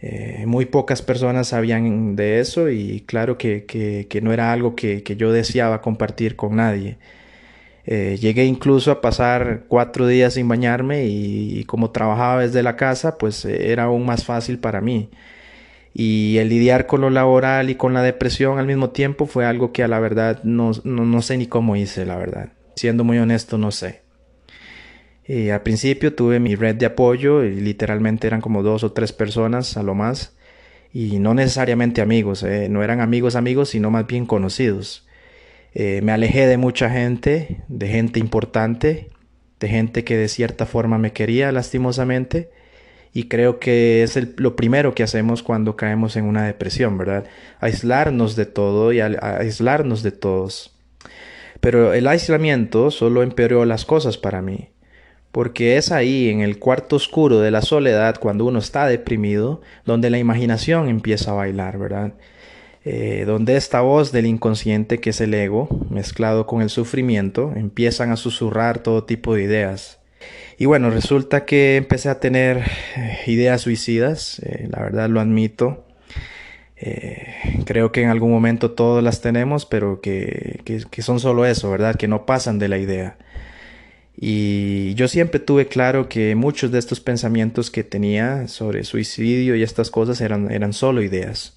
Eh, 0.00 0.44
muy 0.46 0.66
pocas 0.66 1.02
personas 1.02 1.48
sabían 1.48 2.14
de 2.14 2.40
eso 2.40 2.68
y 2.70 3.00
claro 3.06 3.36
que, 3.38 4.06
no 4.22 4.32
era 4.32 4.52
algo 4.52 4.76
que, 4.76 5.02
yo 5.16 5.32
deseaba 5.32 5.80
compartir 5.80 6.36
con 6.36 6.56
nadie. 6.56 6.98
Eh, 7.86 8.18
llegué 8.20 8.44
incluso 8.44 8.90
a 8.90 9.00
pasar 9.00 9.64
cuatro 9.68 10.06
días 10.06 10.34
sin 10.34 10.46
bañarme 10.48 11.06
y, 11.06 11.64
como 11.64 11.90
trabajaba 11.90 12.42
desde 12.42 12.62
la 12.62 12.76
casa, 12.76 13.18
pues 13.18 13.44
eh, 13.44 13.72
era 13.72 13.84
aún 13.84 14.06
más 14.06 14.24
fácil 14.24 14.58
para 14.58 14.80
mí 14.80 15.10
y 15.94 16.38
el 16.38 16.48
lidiar 16.48 16.86
con 16.86 17.00
lo 17.00 17.10
laboral 17.10 17.70
y 17.70 17.74
con 17.74 17.92
la 17.92 18.02
depresión 18.02 18.58
al 18.58 18.66
mismo 18.66 18.90
tiempo 18.90 19.26
fue 19.26 19.46
algo 19.46 19.72
que 19.72 19.82
a 19.82 19.88
la 19.88 19.98
verdad 19.98 20.40
no, 20.44 20.72
sé 21.22 21.36
ni 21.36 21.46
cómo 21.46 21.74
hice, 21.74 22.06
la 22.06 22.16
verdad. 22.16 22.52
Siendo 22.76 23.02
muy 23.02 23.18
honesto, 23.18 23.58
no 23.58 23.72
sé. 23.72 24.02
Y 25.28 25.50
al 25.50 25.62
principio 25.62 26.14
tuve 26.14 26.40
mi 26.40 26.54
red 26.56 26.74
de 26.76 26.86
apoyo 26.86 27.44
y 27.44 27.60
literalmente 27.60 28.26
eran 28.26 28.40
como 28.40 28.62
dos 28.62 28.82
o 28.82 28.92
tres 28.92 29.12
personas 29.12 29.76
a 29.76 29.82
lo 29.82 29.94
más 29.94 30.34
y 30.92 31.18
no 31.18 31.34
necesariamente 31.34 32.00
amigos, 32.00 32.42
eh, 32.42 32.68
no 32.70 32.82
eran 32.82 33.00
amigos 33.00 33.36
amigos, 33.36 33.68
sino 33.68 33.90
más 33.90 34.06
bien 34.06 34.26
conocidos. 34.26 35.06
Eh, 35.74 36.00
me 36.02 36.12
alejé 36.12 36.46
de 36.46 36.56
mucha 36.56 36.88
gente, 36.90 37.62
de 37.68 37.88
gente 37.88 38.18
importante, 38.20 39.10
de 39.60 39.68
gente 39.68 40.02
que 40.02 40.16
de 40.16 40.28
cierta 40.28 40.66
forma 40.66 40.98
me 40.98 41.12
quería 41.12 41.52
lastimosamente 41.52 42.50
y 43.12 43.24
creo 43.24 43.58
que 43.58 44.02
es 44.02 44.18
lo 44.38 44.56
primero 44.56 44.94
que 44.94 45.02
hacemos 45.02 45.42
cuando 45.42 45.76
caemos 45.76 46.16
en 46.16 46.24
una 46.24 46.46
depresión, 46.46 46.96
¿verdad? 46.96 47.24
Aislarnos 47.60 48.34
de 48.36 48.46
todo 48.46 48.92
y 48.92 49.00
aislarnos 49.00 50.02
de 50.02 50.12
todos. 50.12 50.74
Pero 51.60 51.92
el 51.92 52.06
aislamiento 52.06 52.90
solo 52.90 53.22
empeoró 53.22 53.64
las 53.64 53.84
cosas 53.84 54.16
para 54.16 54.40
mí, 54.42 54.70
porque 55.38 55.76
es 55.76 55.92
ahí, 55.92 56.30
en 56.30 56.40
el 56.40 56.58
cuarto 56.58 56.96
oscuro 56.96 57.38
de 57.38 57.52
la 57.52 57.62
soledad, 57.62 58.16
cuando 58.18 58.44
uno 58.44 58.58
está 58.58 58.88
deprimido, 58.88 59.60
donde 59.84 60.10
la 60.10 60.18
imaginación 60.18 60.88
empieza 60.88 61.30
a 61.30 61.34
bailar, 61.34 61.78
¿verdad? 61.78 62.14
Eh, 62.84 63.22
donde 63.24 63.56
esta 63.56 63.80
voz 63.80 64.10
del 64.10 64.26
inconsciente, 64.26 64.98
que 64.98 65.10
es 65.10 65.20
el 65.20 65.32
ego, 65.32 65.68
mezclado 65.90 66.44
con 66.44 66.60
el 66.60 66.70
sufrimiento, 66.70 67.52
empiezan 67.54 68.10
a 68.10 68.16
susurrar 68.16 68.80
todo 68.80 69.04
tipo 69.04 69.36
de 69.36 69.44
ideas 69.44 70.00
y 70.58 70.66
bueno, 70.66 70.90
resulta 70.90 71.44
que 71.44 71.76
empecé 71.76 72.08
a 72.08 72.18
tener 72.18 72.64
eh, 72.96 73.18
ideas 73.28 73.60
suicidas, 73.60 74.40
eh, 74.40 74.66
la 74.68 74.82
verdad 74.82 75.08
lo 75.08 75.20
admito. 75.20 75.84
Creo 77.64 77.92
que 77.92 78.02
en 78.02 78.08
algún 78.08 78.32
momento 78.32 78.72
todos 78.72 79.04
las 79.04 79.20
tenemos, 79.20 79.66
pero 79.66 80.00
que, 80.00 80.84
son 80.98 81.20
solo 81.20 81.46
eso, 81.46 81.70
¿verdad? 81.70 81.94
Que 81.94 82.08
no 82.08 82.26
pasan 82.26 82.58
de 82.58 82.68
la 82.68 82.78
idea. 82.78 83.18
Y 84.20 84.94
yo 84.94 85.06
siempre 85.06 85.38
tuve 85.38 85.68
claro 85.68 86.08
que 86.08 86.34
muchos 86.34 86.72
de 86.72 86.80
estos 86.80 86.98
pensamientos 86.98 87.70
que 87.70 87.84
tenía 87.84 88.48
sobre 88.48 88.82
suicidio 88.82 89.54
y 89.54 89.62
estas 89.62 89.92
cosas 89.92 90.20
eran, 90.20 90.50
eran 90.50 90.72
solo 90.72 91.02
ideas. 91.02 91.56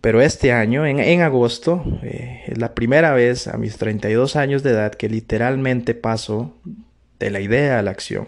Pero 0.00 0.20
este 0.20 0.52
año, 0.52 0.84
en, 0.84 1.20
agosto, 1.22 1.84
eh, 2.02 2.42
es 2.48 2.58
la 2.58 2.74
primera 2.74 3.12
vez 3.12 3.46
a 3.46 3.56
mis 3.56 3.76
32 3.76 4.34
años 4.34 4.64
de 4.64 4.70
edad 4.70 4.94
que 4.94 5.08
literalmente 5.08 5.94
paso 5.94 6.56
de 7.20 7.30
la 7.30 7.40
idea 7.40 7.78
a 7.78 7.82
la 7.82 7.92
acción. 7.92 8.26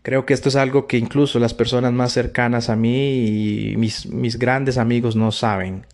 Creo 0.00 0.24
que 0.24 0.32
esto 0.32 0.48
es 0.48 0.56
algo 0.56 0.86
que 0.86 0.96
incluso 0.96 1.38
las 1.38 1.52
personas 1.52 1.92
más 1.92 2.12
cercanas 2.12 2.70
a 2.70 2.76
mí 2.76 3.72
y 3.72 3.76
mis, 3.76 4.06
mis 4.06 4.38
grandes 4.38 4.78
amigos 4.78 5.14
no 5.14 5.30
saben. 5.30 5.84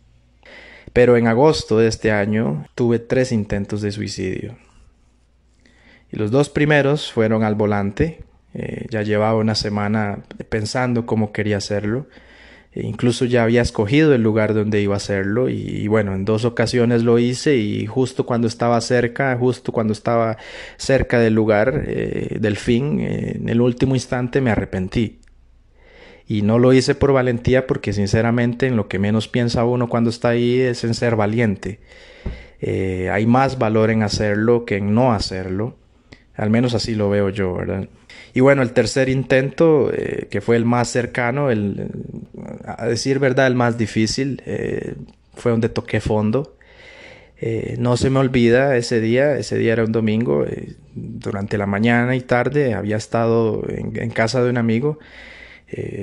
Pero 0.92 1.16
en 1.16 1.26
agosto 1.26 1.78
de 1.78 1.88
este 1.88 2.12
año 2.12 2.66
tuve 2.76 3.00
tres 3.00 3.32
intentos 3.32 3.82
de 3.82 3.90
suicidio. 3.90 4.56
Y 6.12 6.18
los 6.18 6.30
dos 6.30 6.50
primeros 6.50 7.10
fueron 7.10 7.42
al 7.42 7.54
volante. 7.54 8.24
Eh, 8.54 8.86
ya 8.90 9.02
llevaba 9.02 9.38
una 9.38 9.54
semana 9.54 10.18
pensando 10.50 11.06
cómo 11.06 11.32
quería 11.32 11.56
hacerlo. 11.56 12.06
E 12.74 12.86
incluso 12.86 13.24
ya 13.24 13.42
había 13.42 13.62
escogido 13.62 14.14
el 14.14 14.22
lugar 14.22 14.52
donde 14.54 14.80
iba 14.80 14.94
a 14.94 14.98
hacerlo 14.98 15.48
y, 15.48 15.86
bueno, 15.88 16.14
en 16.14 16.24
dos 16.24 16.46
ocasiones 16.46 17.02
lo 17.02 17.18
hice 17.18 17.56
y 17.56 17.86
justo 17.86 18.24
cuando 18.24 18.46
estaba 18.46 18.80
cerca, 18.80 19.36
justo 19.36 19.72
cuando 19.72 19.92
estaba 19.92 20.38
cerca 20.78 21.18
del 21.18 21.34
lugar, 21.34 21.84
eh, 21.86 22.38
del 22.40 22.56
fin, 22.56 23.00
eh, 23.00 23.32
en 23.36 23.48
el 23.50 23.60
último 23.60 23.94
instante 23.94 24.40
me 24.40 24.50
arrepentí. 24.50 25.20
Y 26.26 26.42
no 26.42 26.58
lo 26.58 26.72
hice 26.72 26.94
por 26.94 27.12
valentía 27.12 27.66
porque 27.66 27.92
sinceramente 27.92 28.66
en 28.66 28.76
lo 28.76 28.88
que 28.88 28.98
menos 28.98 29.28
piensa 29.28 29.64
uno 29.64 29.88
cuando 29.88 30.08
está 30.08 30.30
ahí 30.30 30.60
es 30.60 30.84
en 30.84 30.94
ser 30.94 31.16
valiente. 31.16 31.80
Hay 33.10 33.26
más 33.26 33.58
valor 33.58 33.90
en 33.90 34.04
hacerlo 34.04 34.64
que 34.64 34.76
en 34.76 34.94
no 34.94 35.12
hacerlo. 35.12 35.81
Al 36.34 36.50
menos 36.50 36.74
así 36.74 36.94
lo 36.94 37.10
veo 37.10 37.28
yo, 37.28 37.54
¿verdad? 37.54 37.88
Y 38.34 38.40
bueno, 38.40 38.62
el 38.62 38.72
tercer 38.72 39.08
intento, 39.08 39.92
eh, 39.92 40.28
que 40.30 40.40
fue 40.40 40.56
el 40.56 40.64
más 40.64 40.88
cercano, 40.88 41.50
el, 41.50 41.90
a 42.64 42.86
decir 42.86 43.18
verdad, 43.18 43.46
el 43.46 43.54
más 43.54 43.76
difícil, 43.76 44.42
eh, 44.46 44.94
fue 45.34 45.52
donde 45.52 45.68
toqué 45.68 46.00
fondo. 46.00 46.56
Eh, 47.38 47.76
no 47.78 47.96
se 47.96 48.08
me 48.08 48.20
olvida 48.20 48.76
ese 48.76 49.00
día, 49.00 49.36
ese 49.36 49.58
día 49.58 49.74
era 49.74 49.84
un 49.84 49.92
domingo, 49.92 50.46
durante 50.94 51.58
la 51.58 51.66
mañana 51.66 52.14
y 52.16 52.20
tarde 52.20 52.74
había 52.74 52.96
estado 52.96 53.64
en, 53.68 54.10
casa 54.10 54.42
de 54.42 54.50
un 54.50 54.58
amigo. 54.58 54.98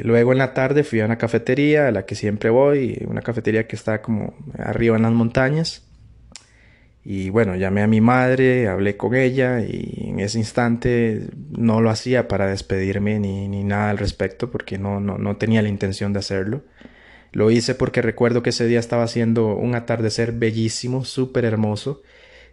luego 0.03 0.31
en 0.33 0.39
la 0.39 0.53
tarde 0.53 0.83
fui 0.83 0.99
a 0.99 1.05
una 1.05 1.17
cafetería 1.17 1.87
a 1.87 1.91
la 1.91 2.05
que 2.05 2.15
siempre 2.15 2.49
voy, 2.49 3.03
una 3.07 3.21
cafetería 3.21 3.67
que 3.67 3.75
está 3.75 4.01
como 4.01 4.33
arriba 4.57 4.97
en 4.97 5.03
las 5.03 5.13
montañas. 5.13 5.88
Y 7.11 7.31
bueno, 7.31 7.55
llamé 7.55 7.81
a 7.81 7.87
mi 7.87 8.01
madre, 8.01 8.67
hablé 8.67 8.95
con 8.95 9.15
ella 9.15 9.61
y 9.61 10.09
en 10.09 10.19
ese 10.19 10.37
instante 10.37 11.23
no 11.49 11.81
lo 11.81 11.89
hacía 11.89 12.27
para 12.27 12.45
despedirme 12.45 13.17
ni, 13.17 13.47
ni 13.47 13.63
nada 13.63 13.89
al 13.89 13.97
respecto 13.97 14.51
porque 14.51 14.77
no, 14.77 14.99
no, 14.99 15.17
no, 15.17 15.35
tenía 15.37 15.63
la 15.63 15.69
intención 15.69 16.13
de 16.13 16.19
hacerlo. 16.19 16.61
Lo 17.31 17.49
hice 17.49 17.73
porque 17.73 18.03
recuerdo 18.03 18.43
que 18.43 18.51
ese 18.51 18.67
día 18.67 18.79
estaba 18.79 19.01
haciendo 19.05 19.55
un 19.55 19.73
atardecer 19.73 20.33
bellísimo, 20.33 21.03
súper 21.03 21.45
hermoso, 21.45 22.03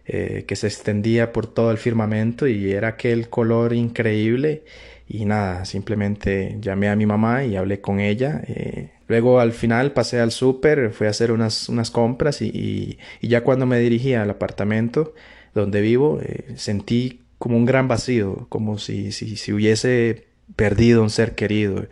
eh, 0.07 0.45
que 0.47 0.55
se 0.55 0.65
extendía 0.65 1.33
por 1.33 1.45
todo 1.45 1.69
el 1.69 1.77
firmamento 1.77 2.47
y 2.47 2.71
era 2.71 2.87
aquel 2.87 3.29
color 3.29 3.73
increíble. 3.73 4.63
Y 5.07 5.25
nada, 5.25 5.65
simplemente 5.65 6.57
llamé 6.59 6.89
a 6.89 6.95
mi 6.95 7.05
mamá 7.05 7.45
y 7.45 7.55
hablé 7.55 7.81
con 7.81 7.99
ella. 7.99 8.41
Eh, 8.47 8.91
Luego 9.07 9.39
al 9.39 9.53
final 9.53 9.93
pasé 9.93 10.19
al 10.19 10.31
súper, 10.31 10.91
fui 10.91 11.07
a 11.07 11.11
hacer 11.11 11.31
unas, 11.31 11.69
unas 11.69 11.91
compras 11.91 12.41
y, 12.41 12.97
y, 13.21 13.27
ya 13.27 13.43
cuando 13.43 13.65
me 13.65 13.79
dirigía 13.79 14.21
al 14.21 14.29
apartamento 14.29 15.13
donde 15.53 15.81
vivo, 15.81 16.19
eh, 16.21 16.53
sentí 16.57 17.21
como 17.39 17.57
un 17.57 17.65
gran 17.65 17.87
vacío, 17.87 18.47
como 18.49 18.77
si, 18.77 19.11
si, 19.13 19.37
si, 19.37 19.53
hubiese 19.53 20.27
perdido 20.55 21.03
un 21.03 21.09
ser 21.09 21.35
querido. 21.35 21.87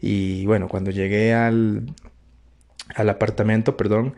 Y 0.00 0.46
bueno, 0.46 0.68
cuando 0.68 0.90
llegué 0.90 1.32
al, 1.32 1.94
al 2.94 3.08
apartamento, 3.08 3.76
perdón, 3.76 4.14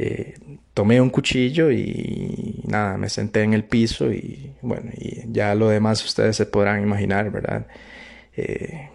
eh, 0.00 0.34
tomé 0.74 1.00
un 1.00 1.10
cuchillo 1.10 1.72
y 1.72 2.62
nada, 2.68 2.96
me 2.96 3.08
senté 3.08 3.42
en 3.42 3.52
el 3.52 3.64
piso 3.64 4.12
y 4.12 4.52
bueno, 4.62 4.92
y 4.96 5.24
ya 5.32 5.56
lo 5.56 5.68
demás 5.70 6.04
ustedes 6.04 6.36
se 6.36 6.46
podrán 6.46 6.80
imaginar, 6.80 7.32
¿verdad? 7.32 7.66
Eh, 8.36 8.90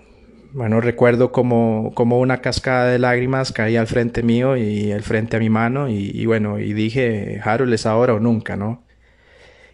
bueno, 0.54 0.80
recuerdo 0.80 1.34
como, 1.34 1.92
como 1.94 2.20
una 2.20 2.40
cascada 2.40 2.88
de 2.90 3.00
lágrimas 3.00 3.52
caía 3.52 3.82
al 3.82 3.88
frente 3.88 4.24
mío 4.24 4.56
y 4.56 4.94
al 4.94 5.02
frente 5.04 5.36
a 5.36 5.40
mi 5.42 5.50
mano 5.50 5.90
y, 5.90 6.26
bueno, 6.26 6.58
y 6.60 6.72
dije, 6.72 7.42
Harold 7.44 7.74
es 7.74 7.86
ahora 7.86 8.14
o 8.14 8.20
nunca, 8.22 8.56
¿no? 8.56 8.82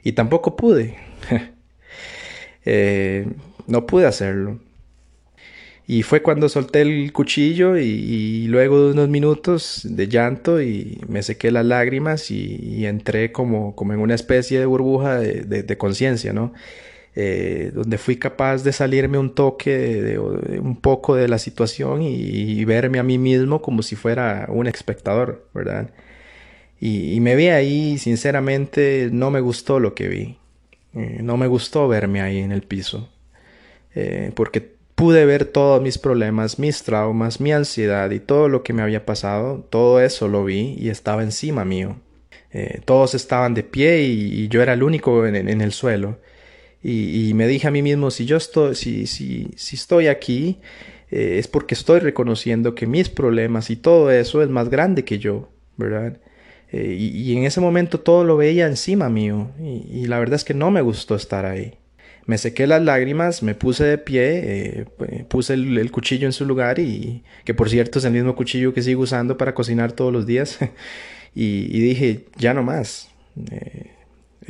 Y 0.03 0.13
tampoco 0.13 0.55
pude. 0.55 0.95
Eh, 2.65 3.25
no 3.67 3.87
pude 3.87 4.05
hacerlo. 4.05 4.59
Y 5.89 6.03
fue 6.03 6.21
cuando 6.21 6.49
solté 6.49 6.81
el 6.81 7.11
cuchillo 7.11 7.75
y, 7.75 8.45
luego 8.47 8.85
de 8.85 8.91
unos 8.91 9.09
minutos 9.09 9.81
de 9.83 10.07
llanto 10.07 10.61
y 10.61 11.01
me 11.07 11.23
sequé 11.23 11.49
las 11.49 11.65
lágrimas 11.65 12.29
y, 12.29 12.85
entré 12.85 13.31
como, 13.31 13.75
como 13.75 13.93
en 13.93 13.99
una 13.99 14.13
especie 14.13 14.59
de 14.59 14.67
burbuja 14.67 15.19
de, 15.19 15.63
de 15.63 15.77
conciencia, 15.77 16.31
¿no? 16.31 16.53
Eh, 17.15 17.71
donde 17.73 17.97
fui 17.97 18.17
capaz 18.17 18.63
de 18.63 18.71
salirme 18.71 19.17
un 19.17 19.33
toque, 19.33 19.71
de, 19.77 20.19
un 20.19 20.77
poco 20.79 21.15
de 21.15 21.27
la 21.27 21.39
situación 21.39 22.03
y, 22.03 22.63
verme 22.65 22.99
a 22.99 23.03
mí 23.03 23.17
mismo 23.17 23.61
como 23.61 23.81
si 23.81 23.95
fuera 23.95 24.45
un 24.49 24.67
espectador, 24.67 25.47
¿verdad? 25.53 25.89
Y, 26.79 27.19
me 27.19 27.35
vi 27.35 27.47
ahí, 27.47 27.97
sinceramente, 27.97 29.09
no 29.11 29.31
me 29.31 29.41
gustó 29.41 29.79
lo 29.79 29.95
que 29.95 30.07
vi. 30.07 30.37
Eh, 30.93 31.19
no 31.23 31.35
me 31.35 31.47
gustó 31.47 31.87
verme 31.87 32.21
ahí 32.21 32.37
en 32.37 32.51
el 32.51 32.61
piso. 32.61 33.09
Eh, 33.95 34.31
porque 34.35 34.78
pude 34.99 35.25
ver 35.25 35.45
todos 35.45 35.81
mis 35.81 35.97
problemas, 35.97 36.59
mis 36.59 36.83
traumas, 36.83 37.39
mi 37.39 37.53
ansiedad 37.53 38.11
y 38.11 38.19
todo 38.19 38.49
lo 38.49 38.63
que 38.63 38.73
me 38.73 38.81
había 38.81 39.05
pasado. 39.05 39.65
Todo 39.69 40.01
eso 40.01 40.27
lo 40.27 40.43
vi 40.43 40.75
y 40.77 40.89
estaba 40.89 41.23
encima 41.23 41.65
mío. 41.65 41.95
todos 42.85 43.15
estaban 43.15 43.53
de 43.53 43.63
pie 43.63 44.01
y, 44.01 44.47
yo 44.49 44.61
era 44.61 44.73
el 44.73 44.83
único 44.83 45.25
en 45.25 45.61
el 45.61 45.71
suelo. 45.71 46.17
Y, 46.81 47.33
me 47.33 47.47
dije 47.47 47.67
a 47.67 47.71
mí 47.71 47.81
mismo, 47.81 48.09
si 48.11 48.25
yo 48.25 48.37
estoy 48.37 50.07
aquí, 50.07 50.59
eh, 51.11 51.37
es 51.39 51.47
porque 51.47 51.73
estoy 51.75 51.99
reconociendo 51.99 52.73
que 52.73 52.87
mis 52.87 53.09
problemas 53.09 53.69
y 53.69 53.75
todo 53.75 54.11
eso 54.11 54.41
es 54.41 54.49
más 54.49 54.69
grande 54.69 55.03
que 55.03 55.19
yo, 55.19 55.49
¿verdad? 55.75 56.17
Eh, 56.71 56.95
y, 56.97 57.35
en 57.35 57.43
ese 57.43 57.59
momento 57.59 57.99
todo 57.99 58.23
lo 58.23 58.37
veía 58.37 58.65
encima 58.67 59.09
mío 59.09 59.51
y, 59.59 60.05
la 60.07 60.19
verdad 60.19 60.35
es 60.35 60.45
que 60.45 60.53
no 60.53 60.71
me 60.71 60.81
gustó 60.81 61.15
estar 61.15 61.45
ahí. 61.45 61.78
Me 62.29 62.37
sequé 62.37 62.67
las 62.67 62.81
lágrimas, 62.83 63.41
me 63.41 63.55
puse 63.55 63.83
de 63.83 63.97
pie, 63.97 64.41
eh, 64.43 64.85
puse 65.27 65.55
el, 65.55 65.91
cuchillo 65.91 66.27
en 66.27 66.33
su 66.33 66.45
lugar 66.45 66.77
y 66.77 67.23
que 67.43 67.53
por 67.53 67.69
cierto 67.69 67.97
es 67.97 68.05
el 68.05 68.13
mismo 68.13 68.35
cuchillo 68.35 68.73
que 68.73 68.83
sigo 68.83 69.01
usando 69.01 69.37
para 69.37 69.55
cocinar 69.55 69.93
todos 69.93 70.13
los 70.13 70.27
días 70.27 70.59
y, 71.33 71.79
dije, 71.79 72.25
ya 72.37 72.53
no 72.53 72.61
más 72.61 73.09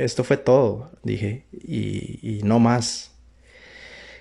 esto 0.04 0.24
fue 0.24 0.36
todo, 0.36 0.90
dije, 1.02 1.44
y, 1.52 2.40
no 2.44 2.58
más. 2.58 3.12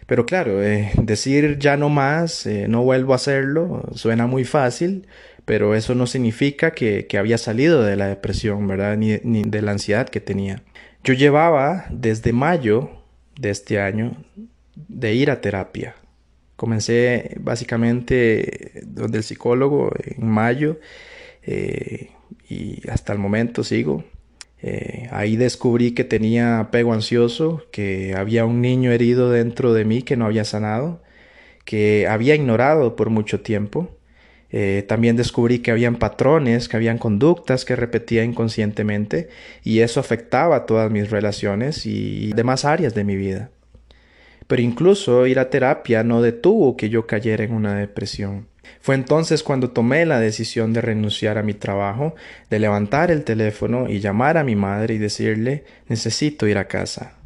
Pero 0.07 0.25
claro, 0.25 0.63
eh, 0.63 0.91
decir 0.97 1.57
ya 1.59 1.77
no 1.77 1.89
más, 1.89 2.45
eh, 2.45 2.67
no 2.67 2.83
vuelvo 2.83 3.13
a 3.13 3.17
hacerlo, 3.17 3.83
suena 3.93 4.27
muy 4.27 4.43
fácil, 4.43 5.07
pero 5.45 5.75
eso 5.75 5.95
no 5.95 6.07
significa 6.07 6.71
que, 6.71 7.07
había 7.17 7.37
salido 7.37 7.83
de 7.83 7.95
la 7.95 8.07
depresión, 8.07 8.67
¿verdad? 8.67 8.97
Ni, 8.97 9.17
de 9.17 9.61
la 9.61 9.71
ansiedad 9.71 10.09
que 10.09 10.19
tenía. 10.19 10.63
Yo 11.03 11.13
llevaba 11.13 11.85
desde 11.91 12.33
mayo 12.33 12.98
de 13.39 13.49
este 13.49 13.79
año 13.79 14.15
de 14.75 15.13
ir 15.13 15.31
a 15.31 15.41
terapia. 15.41 15.95
Comencé 16.55 17.35
básicamente 17.39 18.81
donde 18.85 19.19
el 19.19 19.23
psicólogo 19.23 19.91
en 20.03 20.27
mayo 20.27 20.79
eh, 21.43 22.09
y 22.49 22.87
hasta 22.89 23.13
el 23.13 23.19
momento 23.19 23.63
sigo 23.63 24.03
eh, 24.61 25.07
ahí 25.11 25.37
descubrí 25.37 25.93
que 25.93 26.03
tenía 26.03 26.59
apego 26.59 26.93
ansioso, 26.93 27.63
que 27.71 28.13
había 28.15 28.45
un 28.45 28.61
niño 28.61 28.91
herido 28.91 29.31
dentro 29.31 29.73
de 29.73 29.85
mí 29.85 30.01
que 30.01 30.17
no 30.17 30.25
había 30.25 30.43
sanado, 30.43 31.01
que 31.65 32.07
había 32.07 32.35
ignorado 32.35 32.95
por 32.95 33.09
mucho 33.09 33.41
tiempo. 33.41 33.89
Eh, 34.51 34.83
también 34.87 35.15
descubrí 35.15 35.59
que 35.59 35.71
habían 35.71 35.97
patrones, 35.97 36.67
que 36.67 36.77
habían 36.77 36.97
conductas 36.97 37.65
que 37.65 37.75
repetía 37.75 38.23
inconscientemente 38.23 39.29
y 39.63 39.79
eso 39.79 39.99
afectaba 39.99 40.65
todas 40.65 40.89
mis 40.91 41.11
relaciones 41.11 41.85
y 41.85 42.33
demás 42.33 42.65
áreas 42.65 42.95
de 42.95 43.03
mi 43.03 43.15
vida. 43.15 43.51
Pero 44.47 44.63
incluso 44.63 45.27
ir 45.27 45.37
a 45.37 45.51
terapia 45.51 46.03
no 46.03 46.23
detuvo 46.23 46.75
que 46.75 46.89
yo 46.89 47.05
cayera 47.05 47.43
en 47.43 47.53
una 47.53 47.75
depresión. 47.75 48.47
Fue 48.81 48.95
entonces 48.95 49.43
cuando 49.43 49.69
tomé 49.69 50.05
la 50.07 50.19
decisión 50.19 50.73
de 50.73 50.81
renunciar 50.81 51.37
a 51.37 51.43
mi 51.43 51.53
trabajo, 51.53 52.15
de 52.49 52.59
levantar 52.59 53.11
el 53.11 53.23
teléfono 53.23 53.89
y 53.89 53.99
llamar 53.99 54.37
a 54.37 54.43
mi 54.43 54.55
madre 54.55 54.95
y 54.95 54.97
decirle 54.97 55.65
necesito 55.87 56.47
ir 56.47 56.57
a 56.57 56.67
casa. 56.67 57.18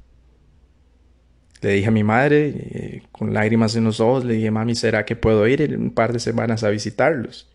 Le 1.63 1.71
dije 1.71 1.87
a 1.87 1.91
mi 1.91 2.03
madre, 2.03 2.53
eh, 2.55 3.01
con 3.11 3.33
lágrimas 3.33 3.75
en 3.75 3.85
los 3.85 3.99
ojos, 3.99 4.25
le 4.25 4.35
dije, 4.35 4.51
mami, 4.51 4.75
¿será 4.75 5.05
que 5.05 5.15
puedo 5.15 5.47
ir 5.47 5.61
en 5.61 5.81
un 5.81 5.91
par 5.91 6.13
de 6.13 6.19
semanas 6.19 6.63
a 6.63 6.69
visitarlos? 6.69 7.49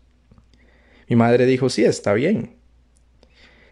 Mi 1.07 1.15
madre 1.15 1.45
dijo, 1.45 1.69
sí, 1.69 1.85
está 1.85 2.13
bien. 2.13 2.57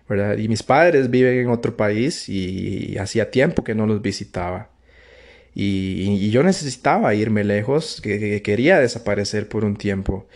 ¿verdad? 0.08 0.38
Y 0.38 0.48
mis 0.48 0.64
padres 0.64 1.10
viven 1.10 1.40
en 1.40 1.50
otro 1.50 1.76
país 1.76 2.30
y 2.30 2.98
hacía 2.98 3.30
tiempo 3.30 3.64
que 3.66 3.76
no 3.76 3.86
los 3.86 4.02
visitaba. 4.02 4.70
Y, 5.60 6.30
yo 6.30 6.44
necesitaba 6.44 7.16
irme 7.16 7.44
lejos, 7.44 8.00
que, 8.00 8.44
quería 8.44 8.80
desaparecer 8.80 9.50
por 9.50 9.66
un 9.66 9.76
tiempo. 9.76 10.28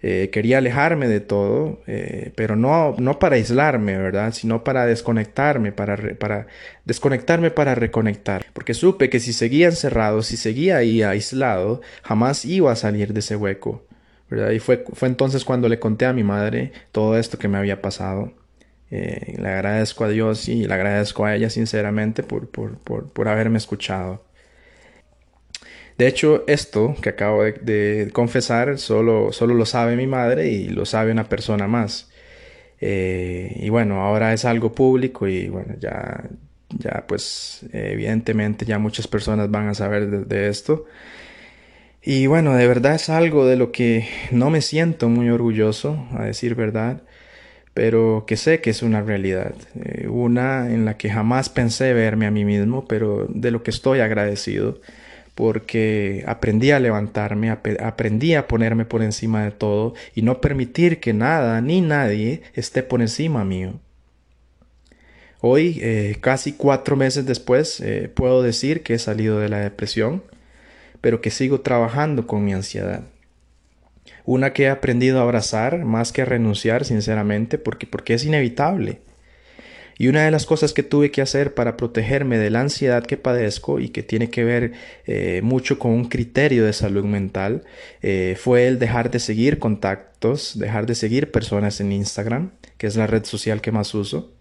Eh, 0.00 0.30
quería 0.32 0.58
alejarme 0.58 1.08
de 1.08 1.20
todo, 1.20 1.80
eh, 1.86 2.32
pero 2.36 2.54
no, 2.54 2.94
no 2.98 3.18
para 3.18 3.36
aislarme, 3.36 3.98
¿verdad? 3.98 4.32
Sino 4.32 4.62
para 4.62 4.86
desconectarme, 4.86 5.72
para, 5.72 5.96
para 6.18 6.46
desconectarme 6.84 7.50
para 7.50 7.74
reconectar. 7.74 8.46
Porque 8.52 8.74
supe 8.74 9.10
que 9.10 9.20
si 9.20 9.32
seguía 9.32 9.66
encerrado, 9.66 10.22
si 10.22 10.36
seguía 10.36 10.76
ahí 10.76 11.02
aislado, 11.02 11.80
jamás 12.02 12.44
iba 12.44 12.70
a 12.70 12.76
salir 12.76 13.12
de 13.12 13.20
ese 13.20 13.36
hueco, 13.36 13.84
¿verdad? 14.30 14.50
Y 14.50 14.60
fue, 14.60 14.84
fue 14.92 15.08
entonces 15.08 15.44
cuando 15.44 15.68
le 15.68 15.80
conté 15.80 16.06
a 16.06 16.12
mi 16.12 16.22
madre 16.22 16.72
todo 16.92 17.18
esto 17.18 17.38
que 17.38 17.48
me 17.48 17.58
había 17.58 17.82
pasado. 17.82 18.32
Eh, 18.90 19.36
le 19.38 19.48
agradezco 19.48 20.04
a 20.04 20.08
Dios 20.08 20.48
y 20.48 20.66
le 20.66 20.72
agradezco 20.74 21.24
a 21.26 21.34
ella 21.34 21.50
sinceramente 21.50 22.22
por, 22.22 22.48
por, 22.48 22.78
por, 22.78 23.08
por 23.10 23.28
haberme 23.28 23.58
escuchado. 23.58 24.22
De 25.98 26.06
hecho, 26.06 26.44
esto 26.46 26.94
que 27.02 27.08
acabo 27.10 27.42
de, 27.42 28.10
confesar 28.12 28.78
solo, 28.78 29.32
solo, 29.32 29.54
lo 29.54 29.66
sabe 29.66 29.96
mi 29.96 30.06
madre 30.06 30.48
y 30.48 30.68
lo 30.68 30.86
sabe 30.86 31.10
una 31.10 31.28
persona 31.28 31.66
más. 31.66 32.08
Eh, 32.80 33.56
y 33.56 33.68
bueno, 33.70 34.02
ahora 34.02 34.32
es 34.32 34.44
algo 34.44 34.72
público 34.72 35.26
y 35.26 35.48
bueno, 35.48 35.74
ya, 35.80 36.30
ya 36.78 37.04
pues 37.08 37.66
evidentemente 37.72 38.64
ya 38.64 38.78
muchas 38.78 39.08
personas 39.08 39.50
van 39.50 39.68
a 39.68 39.74
saber 39.74 40.26
de, 40.26 40.48
esto. 40.48 40.86
Y 42.02 42.26
bueno, 42.28 42.54
de 42.54 42.68
verdad 42.68 42.94
es 42.94 43.08
algo 43.10 43.46
de 43.46 43.56
lo 43.56 43.72
que 43.72 44.08
no 44.30 44.50
me 44.50 44.60
siento 44.62 45.08
muy 45.08 45.28
orgulloso, 45.30 46.06
a 46.12 46.24
decir 46.24 46.54
verdad, 46.54 47.02
pero 47.74 48.24
que 48.26 48.36
sé 48.36 48.60
que 48.60 48.70
es 48.70 48.82
una 48.82 49.02
realidad, 49.02 49.54
eh, 49.84 50.08
una 50.08 50.70
en 50.72 50.84
la 50.84 50.96
que 50.96 51.10
jamás 51.10 51.48
pensé 51.48 51.92
verme 51.92 52.26
a 52.26 52.30
mí 52.30 52.44
mismo, 52.44 52.86
pero 52.86 53.26
de 53.28 53.50
lo 53.50 53.62
que 53.64 53.70
estoy 53.72 54.00
agradecido 54.00 54.80
porque 55.38 56.24
aprendí 56.26 56.72
a 56.72 56.80
levantarme, 56.80 57.48
aprendí 57.48 58.34
a 58.34 58.48
ponerme 58.48 58.86
por 58.86 59.04
encima 59.04 59.44
de 59.44 59.52
todo 59.52 59.94
y 60.16 60.22
no 60.22 60.40
permitir 60.40 60.98
que 60.98 61.12
nada 61.12 61.60
ni 61.60 61.80
nadie 61.80 62.42
esté 62.54 62.82
por 62.82 63.02
encima 63.02 63.44
mío. 63.44 63.78
Hoy, 65.40 65.78
eh, 65.80 66.16
casi 66.20 66.54
cuatro 66.54 66.96
meses 66.96 67.24
después, 67.24 67.78
eh, 67.78 68.10
puedo 68.12 68.42
decir 68.42 68.82
que 68.82 68.94
he 68.94 68.98
salido 68.98 69.38
de 69.38 69.48
la 69.48 69.60
depresión, 69.60 70.24
pero 71.00 71.20
que 71.20 71.30
sigo 71.30 71.60
trabajando 71.60 72.26
con 72.26 72.44
mi 72.44 72.52
ansiedad. 72.52 73.04
Una 74.24 74.52
que 74.52 74.64
he 74.64 74.68
aprendido 74.68 75.20
a 75.20 75.22
abrazar 75.22 75.84
más 75.84 76.10
que 76.10 76.22
a 76.22 76.24
renunciar, 76.24 76.84
sinceramente, 76.84 77.58
porque, 77.58 77.86
porque 77.86 78.14
es 78.14 78.24
inevitable. 78.24 79.02
Y 79.98 80.06
una 80.06 80.24
de 80.24 80.30
las 80.30 80.46
cosas 80.46 80.72
que 80.72 80.84
tuve 80.84 81.10
que 81.10 81.20
hacer 81.20 81.54
para 81.54 81.76
protegerme 81.76 82.38
de 82.38 82.50
la 82.50 82.60
ansiedad 82.60 83.04
que 83.04 83.16
padezco 83.16 83.80
y 83.80 83.88
que 83.88 84.04
tiene 84.04 84.30
que 84.30 84.44
ver 84.44 84.72
eh, 85.06 85.40
mucho 85.42 85.80
con 85.80 85.90
un 85.90 86.04
criterio 86.04 86.64
de 86.64 86.72
salud 86.72 87.04
mental 87.04 87.64
eh, 88.00 88.36
fue 88.40 88.68
el 88.68 88.78
dejar 88.78 89.10
de 89.10 89.18
seguir 89.18 89.58
contactos, 89.58 90.56
dejar 90.56 90.86
de 90.86 90.94
seguir 90.94 91.32
personas 91.32 91.80
en 91.80 91.90
Instagram, 91.90 92.52
que 92.78 92.86
es 92.86 92.94
la 92.94 93.08
red 93.08 93.24
social 93.24 93.60
que 93.60 93.72
más 93.72 93.92
uso. 93.92 94.32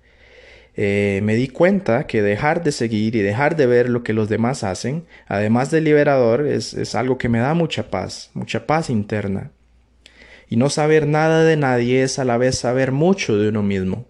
Eh, 0.76 1.22
me 1.24 1.34
di 1.34 1.48
cuenta 1.48 2.06
que 2.06 2.22
dejar 2.22 2.64
de 2.64 2.72
seguir 2.72 3.16
y 3.16 3.22
dejar 3.22 3.56
de 3.56 3.66
ver 3.66 3.90
lo 3.90 4.04
que 4.04 4.14
los 4.14 4.30
demás 4.30 4.64
hacen, 4.64 5.06
además 5.26 5.72
de 5.72 5.82
liberador, 5.82 6.46
es, 6.46 6.76
es 6.76 6.94
algo 6.94 7.18
que 7.18 7.30
me 7.30 7.40
da 7.40 7.56
mucha 7.56 7.90
paz, 7.90 8.30
mucha 8.36 8.68
paz 8.68 8.92
interna. 8.92 9.52
Y 10.50 10.58
no 10.58 10.70
saber 10.70 11.08
nada 11.08 11.44
de 11.44 11.58
nadie 11.58 12.04
es 12.04 12.20
a 12.20 12.26
la 12.26 12.38
vez 12.38 12.60
saber 12.60 12.92
mucho 12.92 13.40
de 13.40 13.50
uno 13.50 13.64
mismo. 13.64 14.06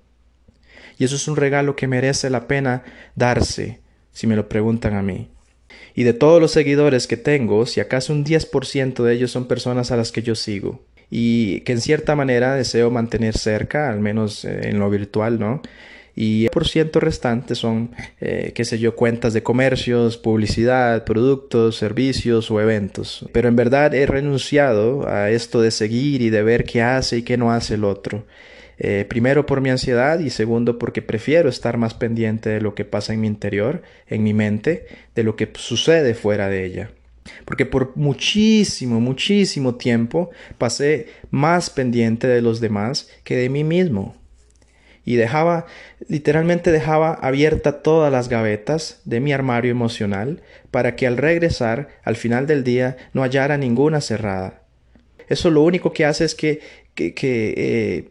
Y 0.97 1.05
eso 1.05 1.15
es 1.15 1.27
un 1.27 1.36
regalo 1.36 1.75
que 1.75 1.88
merece 1.88 2.29
la 2.29 2.47
pena 2.47 2.83
darse, 3.15 3.79
si 4.12 4.27
me 4.27 4.36
lo 4.36 4.49
preguntan 4.49 4.95
a 4.95 5.01
mí. 5.01 5.29
Y 5.95 6.03
de 6.03 6.13
todos 6.13 6.41
los 6.41 6.51
seguidores 6.51 7.07
que 7.07 7.17
tengo, 7.17 7.65
si 7.65 7.79
acaso 7.79 8.13
un 8.13 8.23
10% 8.23 9.03
de 9.03 9.13
ellos 9.13 9.31
son 9.31 9.47
personas 9.47 9.91
a 9.91 9.97
las 9.97 10.12
que 10.12 10.21
yo 10.21 10.36
sigo 10.36 10.81
y 11.10 11.62
que 11.62 11.71
en 11.71 11.81
cierta 11.81 12.15
manera 12.15 12.55
deseo 12.55 12.91
mantener 12.91 13.38
cerca, 13.38 13.89
al 13.89 13.99
menos 13.99 14.45
eh, 14.45 14.69
en 14.69 14.79
lo 14.79 14.89
virtual, 14.89 15.39
¿no? 15.39 15.62
Y 16.15 16.45
el 16.45 16.49
por 16.49 16.67
ciento 16.67 16.99
restante 16.99 17.53
son, 17.53 17.91
eh, 18.19 18.51
qué 18.55 18.65
sé 18.65 18.79
yo, 18.79 18.95
cuentas 18.95 19.33
de 19.33 19.43
comercios, 19.43 20.17
publicidad, 20.17 21.03
productos, 21.05 21.77
servicios 21.77 22.49
o 22.49 22.60
eventos. 22.60 23.23
Pero 23.33 23.47
en 23.47 23.55
verdad 23.55 23.93
he 23.93 24.07
renunciado 24.07 25.07
a 25.07 25.29
esto 25.29 25.62
de 25.62 25.69
seguir 25.69 26.23
y 26.23 26.31
de 26.31 26.41
ver 26.41 26.63
qué 26.63 26.81
hace 26.81 27.19
y 27.19 27.21
qué 27.21 27.38
no 27.38 27.51
hace 27.51 27.75
el 27.75 27.83
otro. 27.83 28.25
Eh, 28.79 29.05
primero 29.09 29.45
por 29.45 29.61
mi 29.61 29.69
ansiedad 29.69 30.19
y 30.19 30.29
segundo 30.29 30.77
porque 30.77 31.01
prefiero 31.01 31.49
estar 31.49 31.77
más 31.77 31.93
pendiente 31.95 32.49
de 32.49 32.61
lo 32.61 32.75
que 32.75 32.85
pasa 32.85 33.13
en 33.13 33.21
mi 33.21 33.27
interior, 33.27 33.81
en 34.07 34.23
mi 34.23 34.33
mente, 34.33 34.85
de 35.15 35.23
lo 35.23 35.35
que 35.35 35.49
sucede 35.55 36.13
fuera 36.13 36.47
de 36.47 36.65
ella. 36.65 36.91
Porque 37.45 37.65
por 37.65 37.95
muchísimo, 37.95 38.99
muchísimo 38.99 39.75
tiempo 39.75 40.29
pasé 40.57 41.07
más 41.31 41.69
pendiente 41.69 42.27
de 42.27 42.41
los 42.41 42.59
demás 42.59 43.09
que 43.23 43.35
de 43.35 43.49
mí 43.49 43.63
mismo. 43.63 44.15
Y 45.03 45.15
dejaba, 45.15 45.65
literalmente 46.09 46.71
dejaba 46.71 47.13
abierta 47.13 47.81
todas 47.81 48.11
las 48.11 48.27
gavetas 48.27 49.01
de 49.05 49.21
mi 49.21 49.31
armario 49.31 49.71
emocional 49.71 50.41
para 50.69 50.95
que 50.95 51.07
al 51.07 51.17
regresar, 51.17 51.87
al 52.03 52.17
final 52.17 52.45
del 52.45 52.63
día, 52.63 52.97
no 53.13 53.23
hallara 53.23 53.57
ninguna 53.57 54.01
cerrada. 54.01 54.63
Eso 55.29 55.49
lo 55.49 55.61
único 55.61 55.93
que 55.93 56.05
hace 56.05 56.25
es 56.25 56.35
que, 56.35 56.59
que, 56.93 57.13
eh, 57.57 58.09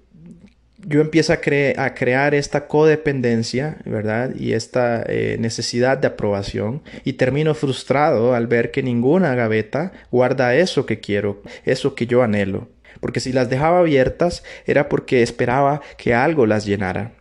yo 0.88 1.00
empiezo 1.00 1.32
a, 1.32 1.38
crear 1.38 2.34
esta 2.34 2.68
codependencia, 2.68 3.76
¿verdad? 3.84 4.30
Y 4.36 4.52
esta 4.52 5.02
eh, 5.08 5.36
necesidad 5.40 5.98
de 5.98 6.06
aprobación 6.06 6.80
y 7.02 7.14
termino 7.14 7.54
frustrado 7.54 8.34
al 8.34 8.46
ver 8.46 8.70
que 8.70 8.84
ninguna 8.84 9.34
gaveta 9.34 9.90
guarda 10.12 10.54
eso 10.54 10.86
que 10.86 11.00
quiero, 11.00 11.42
eso 11.64 11.96
que 11.96 12.06
yo 12.06 12.22
anhelo. 12.22 12.68
Porque 13.00 13.18
si 13.18 13.32
las 13.32 13.50
dejaba 13.50 13.80
abiertas 13.80 14.44
era 14.64 14.88
porque 14.88 15.22
esperaba 15.22 15.80
que 15.98 16.14
algo 16.14 16.46
las 16.46 16.64
llenara. 16.64 17.12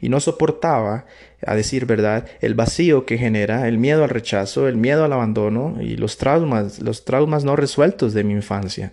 Y 0.00 0.08
no 0.08 0.18
soportaba, 0.20 1.04
a 1.44 1.54
decir 1.54 1.84
verdad, 1.84 2.26
el 2.40 2.54
vacío 2.54 3.04
que 3.04 3.18
genera, 3.18 3.68
el 3.68 3.76
miedo 3.76 4.02
al 4.02 4.10
rechazo, 4.10 4.66
el 4.66 4.76
miedo 4.76 5.04
al 5.04 5.12
abandono 5.12 5.76
y 5.80 5.96
los 5.96 6.16
traumas, 6.16 6.80
los 6.80 7.04
traumas 7.04 7.44
no 7.44 7.54
resueltos 7.54 8.14
de 8.14 8.24
mi 8.24 8.32
infancia. 8.32 8.92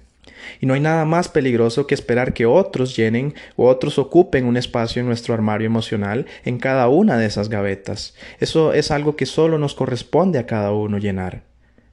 Y 0.59 0.65
no 0.65 0.73
hay 0.73 0.79
nada 0.79 1.05
más 1.05 1.29
peligroso 1.29 1.87
que 1.87 1.95
esperar 1.95 2.33
que 2.33 2.45
otros 2.45 2.95
llenen 2.95 3.33
o 3.55 3.67
otros 3.67 3.99
ocupen 3.99 4.45
un 4.45 4.57
espacio 4.57 4.99
en 4.99 5.07
nuestro 5.07 5.33
armario 5.33 5.65
emocional 5.65 6.25
en 6.45 6.57
cada 6.57 6.87
una 6.87 7.17
de 7.17 7.25
esas 7.25 7.49
gavetas. 7.49 8.15
Eso 8.39 8.73
es 8.73 8.91
algo 8.91 9.15
que 9.15 9.25
solo 9.25 9.57
nos 9.57 9.75
corresponde 9.75 10.39
a 10.39 10.45
cada 10.45 10.71
uno 10.71 10.97
llenar, 10.97 11.43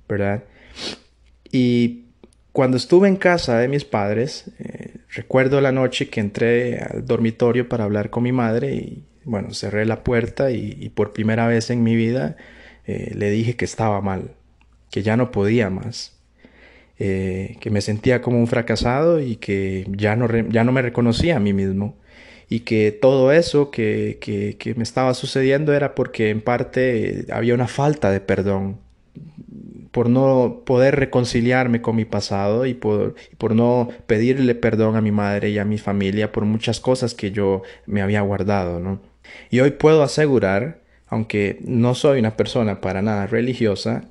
¿verdad? 0.09 0.45
Y 1.51 2.05
cuando 2.53 2.77
estuve 2.77 3.09
en 3.09 3.17
casa 3.17 3.59
de 3.59 3.69
mis 3.69 3.85
padres, 3.85 4.51
eh, 4.59 4.99
recuerdo 5.09 5.61
la 5.61 5.73
noche 5.73 6.09
que 6.09 6.21
entré 6.21 6.79
al 6.79 7.05
dormitorio 7.05 7.69
para 7.69 7.85
hablar 7.85 8.11
con 8.11 8.23
mi 8.23 8.33
madre 8.33 8.75
y, 8.75 9.05
bueno, 9.25 9.53
cerré 9.55 9.87
la 9.87 10.05
puerta 10.05 10.51
y, 10.51 10.89
por 10.91 11.13
primera 11.13 11.47
vez 11.47 11.71
en 11.71 11.83
mi 11.83 11.97
vida 11.97 12.37
eh, 12.87 13.13
le 13.15 13.31
dije 13.31 13.57
que 13.57 13.65
estaba 13.65 14.01
mal, 14.01 14.37
que 14.91 15.03
ya 15.03 15.17
no 15.17 15.31
podía 15.33 15.71
más 15.71 16.14
eh, 16.99 17.57
que 17.61 17.71
me 17.71 17.81
sentía 17.81 18.23
como 18.23 18.39
un 18.39 18.47
fracasado 18.47 19.21
y 19.21 19.37
que 19.37 19.87
ya 19.91 20.15
no, 20.17 20.29
ya 20.49 20.63
no 20.65 20.73
me 20.73 20.83
reconocía 20.83 21.37
a 21.37 21.41
mí 21.41 21.53
mismo. 21.53 21.97
Y 22.49 22.61
que 22.61 22.93
todo 22.93 23.33
eso 23.33 23.71
que, 23.71 24.19
que, 24.21 24.75
me 24.77 24.83
estaba 24.83 25.15
sucediendo 25.15 25.73
era 25.73 25.95
porque 25.95 26.31
en 26.31 26.41
parte 26.41 27.27
había 27.33 27.55
una 27.55 27.69
falta 27.69 28.11
de 28.11 28.21
perdón 28.21 28.79
por 29.91 30.09
no 30.11 30.63
poder 30.67 30.97
reconciliarme 30.97 31.81
con 31.81 31.97
mi 31.97 32.05
pasado 32.05 32.67
y 32.67 32.75
por, 32.75 33.15
por, 33.39 33.55
no 33.55 33.89
pedirle 34.07 34.55
perdón 34.55 34.97
a 34.97 35.01
mi 35.01 35.13
madre 35.13 35.51
y 35.51 35.59
a 35.59 35.65
mi 35.65 35.79
familia 35.79 36.33
por 36.33 36.45
muchas 36.45 36.81
cosas 36.81 37.15
que 37.15 37.31
yo 37.31 37.63
me 37.87 38.03
había 38.03 38.21
guardado, 38.21 38.81
¿no? 38.81 39.01
Y 39.51 39.61
hoy 39.61 39.71
puedo 39.73 40.03
asegurar, 40.03 40.81
aunque 41.07 41.59
no 41.63 41.95
soy 41.95 42.19
una 42.19 42.37
persona 42.37 42.81
para 42.81 43.03
nada 43.03 43.27
religiosa, 43.27 44.11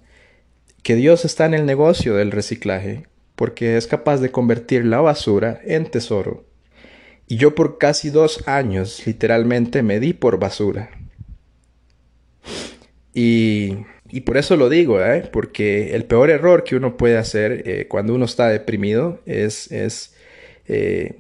que 0.84 0.96
Dios 0.96 1.24
está 1.24 1.46
en 1.46 1.54
el 1.54 1.66
negocio 1.66 2.16
del 2.16 2.32
reciclaje, 2.32 3.08
porque 3.36 3.78
es 3.78 3.88
capaz 3.88 4.18
de 4.20 4.32
convertir 4.32 4.86
la 4.86 5.00
basura 5.00 5.60
en 5.66 5.86
tesoro. 5.86 6.46
Y 7.26 7.38
yo 7.38 7.56
por 7.56 7.78
casi 7.78 8.10
dos 8.10 8.48
años 8.48 9.02
literalmente 9.08 9.82
me 9.82 10.02
di 10.02 10.14
por 10.14 10.40
basura. 10.40 10.92
Y, 13.14 13.78
y 14.10 14.22
por 14.22 14.38
eso 14.38 14.58
lo 14.58 14.70
digo, 14.70 15.02
¿eh? 15.02 15.30
porque 15.32 15.96
el 15.96 16.04
peor 16.04 16.30
error 16.30 16.66
que 16.66 16.76
uno 16.76 16.98
puede 16.98 17.18
hacer 17.18 17.64
eh, 17.66 17.88
cuando 17.88 18.14
uno 18.14 18.26
está 18.26 18.50
deprimido 18.50 19.22
es, 19.26 19.72
es 19.72 20.14
eh, 20.68 21.16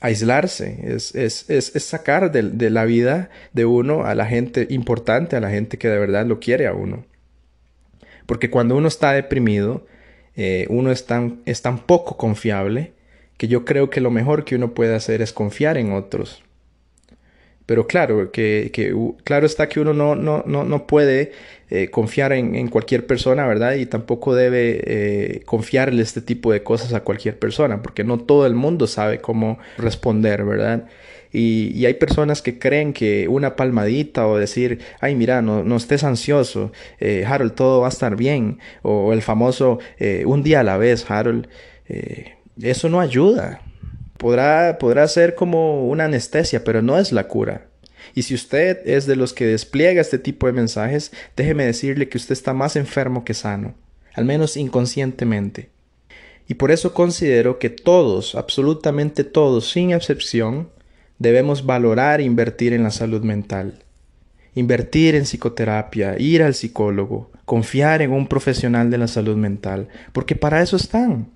aislarse, 0.00 0.80
es, 0.84 1.14
es, 1.14 1.48
es, 1.48 1.84
sacar 1.84 2.32
de, 2.32 2.42
de 2.42 2.68
la 2.68 2.84
vida 2.84 3.30
de 3.54 3.64
uno 3.64 4.04
a 4.04 4.14
la 4.14 4.26
gente 4.26 4.66
importante, 4.68 5.36
a 5.36 5.40
la 5.40 5.50
gente 5.50 5.78
que 5.78 5.88
de 5.88 5.98
verdad 5.98 6.26
lo 6.26 6.38
quiere 6.38 6.66
a 6.66 6.74
uno. 6.74 7.06
Porque 8.26 8.50
cuando 8.50 8.76
uno 8.76 8.88
está 8.88 9.12
deprimido, 9.12 9.86
eh, 10.36 10.66
uno 10.68 10.90
es 10.90 11.06
tan, 11.06 11.40
es 11.44 11.62
tan 11.62 11.78
poco 11.78 12.16
confiable 12.16 12.92
que 13.36 13.48
yo 13.48 13.64
creo 13.64 13.90
que 13.90 14.00
lo 14.00 14.10
mejor 14.10 14.44
que 14.44 14.56
uno 14.56 14.74
puede 14.74 14.94
hacer 14.94 15.22
es 15.22 15.32
confiar 15.32 15.76
en 15.76 15.92
otros. 15.92 16.42
Pero 17.66 17.86
claro, 17.86 18.30
que, 18.30 18.70
claro 19.24 19.46
está 19.46 19.68
que 19.68 19.80
uno 19.80 19.94
no, 19.94 20.14
no, 20.14 20.44
no, 20.46 20.64
no 20.64 20.86
puede 20.86 21.32
eh, 21.70 21.88
confiar 21.88 22.34
en, 22.34 22.54
en, 22.56 22.68
cualquier 22.68 23.06
persona, 23.06 23.46
¿verdad? 23.46 23.74
Y 23.76 23.86
tampoco 23.86 24.34
debe 24.34 24.82
eh, 24.84 25.42
confiarle 25.46 26.02
este 26.02 26.20
tipo 26.20 26.52
de 26.52 26.62
cosas 26.62 26.92
a 26.92 27.00
cualquier 27.00 27.38
persona, 27.38 27.80
porque 27.80 28.04
no 28.04 28.18
todo 28.18 28.46
el 28.46 28.54
mundo 28.54 28.86
sabe 28.86 29.18
cómo 29.18 29.58
responder, 29.78 30.44
¿verdad? 30.44 30.84
Y, 31.36 31.84
hay 31.84 31.94
personas 31.94 32.42
que 32.42 32.60
creen 32.60 32.92
que 32.92 33.26
una 33.26 33.56
palmadita 33.56 34.28
o 34.28 34.38
decir, 34.38 34.78
ay, 35.00 35.16
mira, 35.16 35.42
no, 35.42 35.64
no 35.64 35.76
estés 35.76 36.04
ansioso, 36.04 36.70
eh, 37.00 37.24
Harold, 37.26 37.54
todo 37.54 37.80
va 37.80 37.88
a 37.88 37.90
estar 37.90 38.14
bien, 38.14 38.60
o 38.82 39.12
el 39.12 39.20
famoso 39.20 39.80
eh, 39.98 40.22
un 40.26 40.44
día 40.44 40.60
a 40.60 40.62
la 40.62 40.76
vez, 40.76 41.10
Harold, 41.10 41.48
eh, 41.88 42.36
eso 42.62 42.88
no 42.88 43.00
ayuda. 43.00 43.62
Podrá, 44.16 44.78
podrá 44.78 45.08
ser 45.08 45.34
como 45.34 45.88
una 45.88 46.04
anestesia, 46.04 46.62
pero 46.62 46.82
no 46.82 47.00
es 47.00 47.10
la 47.10 47.26
cura. 47.26 47.66
Y 48.14 48.22
si 48.22 48.34
usted 48.34 48.78
es 48.86 49.06
de 49.06 49.16
los 49.16 49.32
que 49.32 49.44
despliega 49.44 50.00
este 50.00 50.20
tipo 50.20 50.46
de 50.46 50.52
mensajes, 50.52 51.10
déjeme 51.36 51.64
decirle 51.64 52.08
que 52.08 52.18
usted 52.18 52.34
está 52.34 52.54
más 52.54 52.76
enfermo 52.76 53.24
que 53.24 53.34
sano, 53.34 53.74
al 54.14 54.24
menos 54.24 54.56
inconscientemente. 54.56 55.70
Y 56.46 56.54
por 56.54 56.70
eso 56.70 56.94
considero 56.94 57.58
que 57.58 57.70
todos, 57.70 58.36
absolutamente 58.36 59.24
todos, 59.24 59.68
sin 59.68 59.90
excepción, 59.90 60.68
debemos 61.24 61.64
valorar 61.64 62.20
e 62.20 62.24
invertir 62.24 62.74
en 62.74 62.82
la 62.82 62.90
salud 62.90 63.22
mental. 63.22 63.82
Invertir 64.54 65.14
en 65.14 65.24
psicoterapia, 65.24 66.16
ir 66.18 66.42
al 66.42 66.54
psicólogo, 66.54 67.30
confiar 67.46 68.02
en 68.02 68.12
un 68.12 68.28
profesional 68.28 68.90
de 68.90 68.98
la 68.98 69.08
salud 69.08 69.34
mental, 69.34 69.88
porque 70.12 70.36
para 70.36 70.60
eso 70.62 70.76
están. 70.76 71.30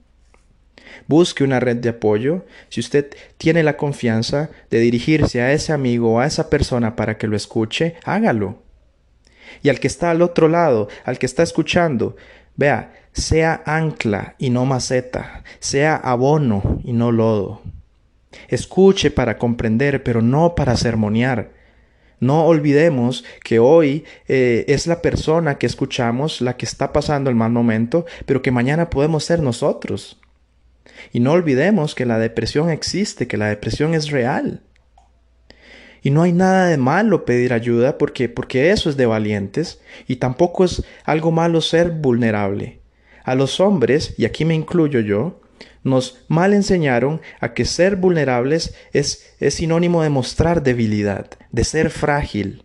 Busque 1.06 1.42
una 1.42 1.58
red 1.58 1.78
de 1.78 1.88
apoyo. 1.88 2.44
Si 2.68 2.80
usted 2.80 3.06
tiene 3.38 3.62
la 3.62 3.78
confianza 3.78 4.50
de 4.70 4.78
dirigirse 4.78 5.40
a 5.40 5.52
ese 5.52 5.72
amigo 5.72 6.12
o 6.12 6.20
a 6.20 6.26
esa 6.26 6.50
persona 6.50 6.94
para 6.94 7.16
que 7.16 7.26
lo 7.26 7.34
escuche, 7.34 7.96
hágalo. 8.04 8.62
Y 9.62 9.70
al 9.70 9.80
que 9.80 9.86
está 9.86 10.10
al 10.10 10.20
otro 10.20 10.48
lado, 10.48 10.88
al 11.04 11.18
que 11.18 11.24
está 11.24 11.42
escuchando, 11.42 12.14
vea, 12.56 12.92
sea 13.12 13.62
ancla 13.64 14.34
y 14.38 14.50
no 14.50 14.66
maceta, 14.66 15.44
sea 15.60 15.96
abono 15.96 16.80
y 16.84 16.92
no 16.92 17.10
lodo. 17.10 17.62
Escuche 18.48 19.10
para 19.10 19.38
comprender, 19.38 20.02
pero 20.02 20.22
no 20.22 20.54
para 20.54 20.76
sermonear. 20.76 21.50
No 22.20 22.46
olvidemos 22.46 23.24
que 23.44 23.58
hoy 23.58 24.04
eh, 24.26 24.64
es 24.68 24.86
la 24.86 25.02
persona 25.02 25.56
que 25.56 25.66
escuchamos 25.66 26.40
la 26.40 26.56
que 26.56 26.66
está 26.66 26.92
pasando 26.92 27.30
el 27.30 27.36
mal 27.36 27.52
momento, 27.52 28.06
pero 28.26 28.42
que 28.42 28.50
mañana 28.50 28.90
podemos 28.90 29.24
ser 29.24 29.40
nosotros. 29.40 30.20
Y 31.12 31.20
no 31.20 31.32
olvidemos 31.32 31.94
que 31.94 32.06
la 32.06 32.18
depresión 32.18 32.70
existe, 32.70 33.28
que 33.28 33.36
la 33.36 33.48
depresión 33.48 33.94
es 33.94 34.10
real. 34.10 34.62
Y 36.02 36.10
no 36.10 36.22
hay 36.22 36.32
nada 36.32 36.66
de 36.66 36.76
malo 36.76 37.24
pedir 37.24 37.52
ayuda 37.52 37.98
porque, 37.98 38.28
porque 38.28 38.70
eso 38.70 38.90
es 38.90 38.96
de 38.96 39.06
valientes 39.06 39.80
y 40.06 40.16
tampoco 40.16 40.64
es 40.64 40.84
algo 41.04 41.30
malo 41.30 41.60
ser 41.60 41.90
vulnerable. 41.90 42.80
A 43.24 43.34
los 43.34 43.60
hombres, 43.60 44.14
y 44.16 44.24
aquí 44.24 44.44
me 44.44 44.54
incluyo 44.54 45.00
yo, 45.00 45.40
nos 45.88 46.18
mal 46.28 46.54
enseñaron 46.54 47.20
a 47.40 47.54
que 47.54 47.64
ser 47.64 47.96
vulnerables 47.96 48.74
es, 48.92 49.26
es 49.40 49.54
sinónimo 49.54 50.02
de 50.02 50.10
mostrar 50.10 50.62
debilidad, 50.62 51.30
de 51.50 51.64
ser 51.64 51.90
frágil. 51.90 52.64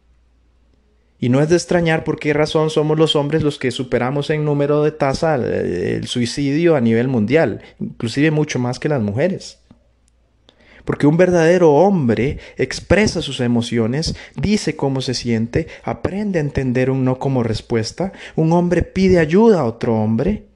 Y 1.19 1.29
no 1.29 1.41
es 1.41 1.47
de 1.47 1.55
extrañar 1.55 2.03
por 2.03 2.19
qué 2.19 2.33
razón 2.33 2.69
somos 2.69 2.99
los 2.99 3.15
hombres 3.15 3.43
los 3.43 3.57
que 3.57 3.71
superamos 3.71 4.29
en 4.29 4.43
número 4.43 4.83
de 4.83 4.91
tasa 4.91 5.35
el 5.35 6.05
suicidio 6.07 6.75
a 6.75 6.81
nivel 6.81 7.07
mundial, 7.07 7.61
inclusive 7.79 8.29
mucho 8.29 8.59
más 8.59 8.77
que 8.77 8.89
las 8.89 9.01
mujeres. 9.01 9.59
Porque 10.85 11.07
un 11.07 11.15
verdadero 11.15 11.73
hombre 11.73 12.39
expresa 12.57 13.21
sus 13.21 13.39
emociones, 13.39 14.15
dice 14.35 14.75
cómo 14.75 14.99
se 14.99 15.13
siente, 15.13 15.67
aprende 15.83 16.39
a 16.39 16.41
entender 16.41 16.89
un 16.89 17.05
no 17.05 17.19
como 17.19 17.41
respuesta. 17.41 18.11
Un 18.35 18.51
hombre 18.51 18.81
pide 18.81 19.19
ayuda 19.19 19.61
a 19.61 19.65
otro 19.65 19.95
hombre, 19.95 20.47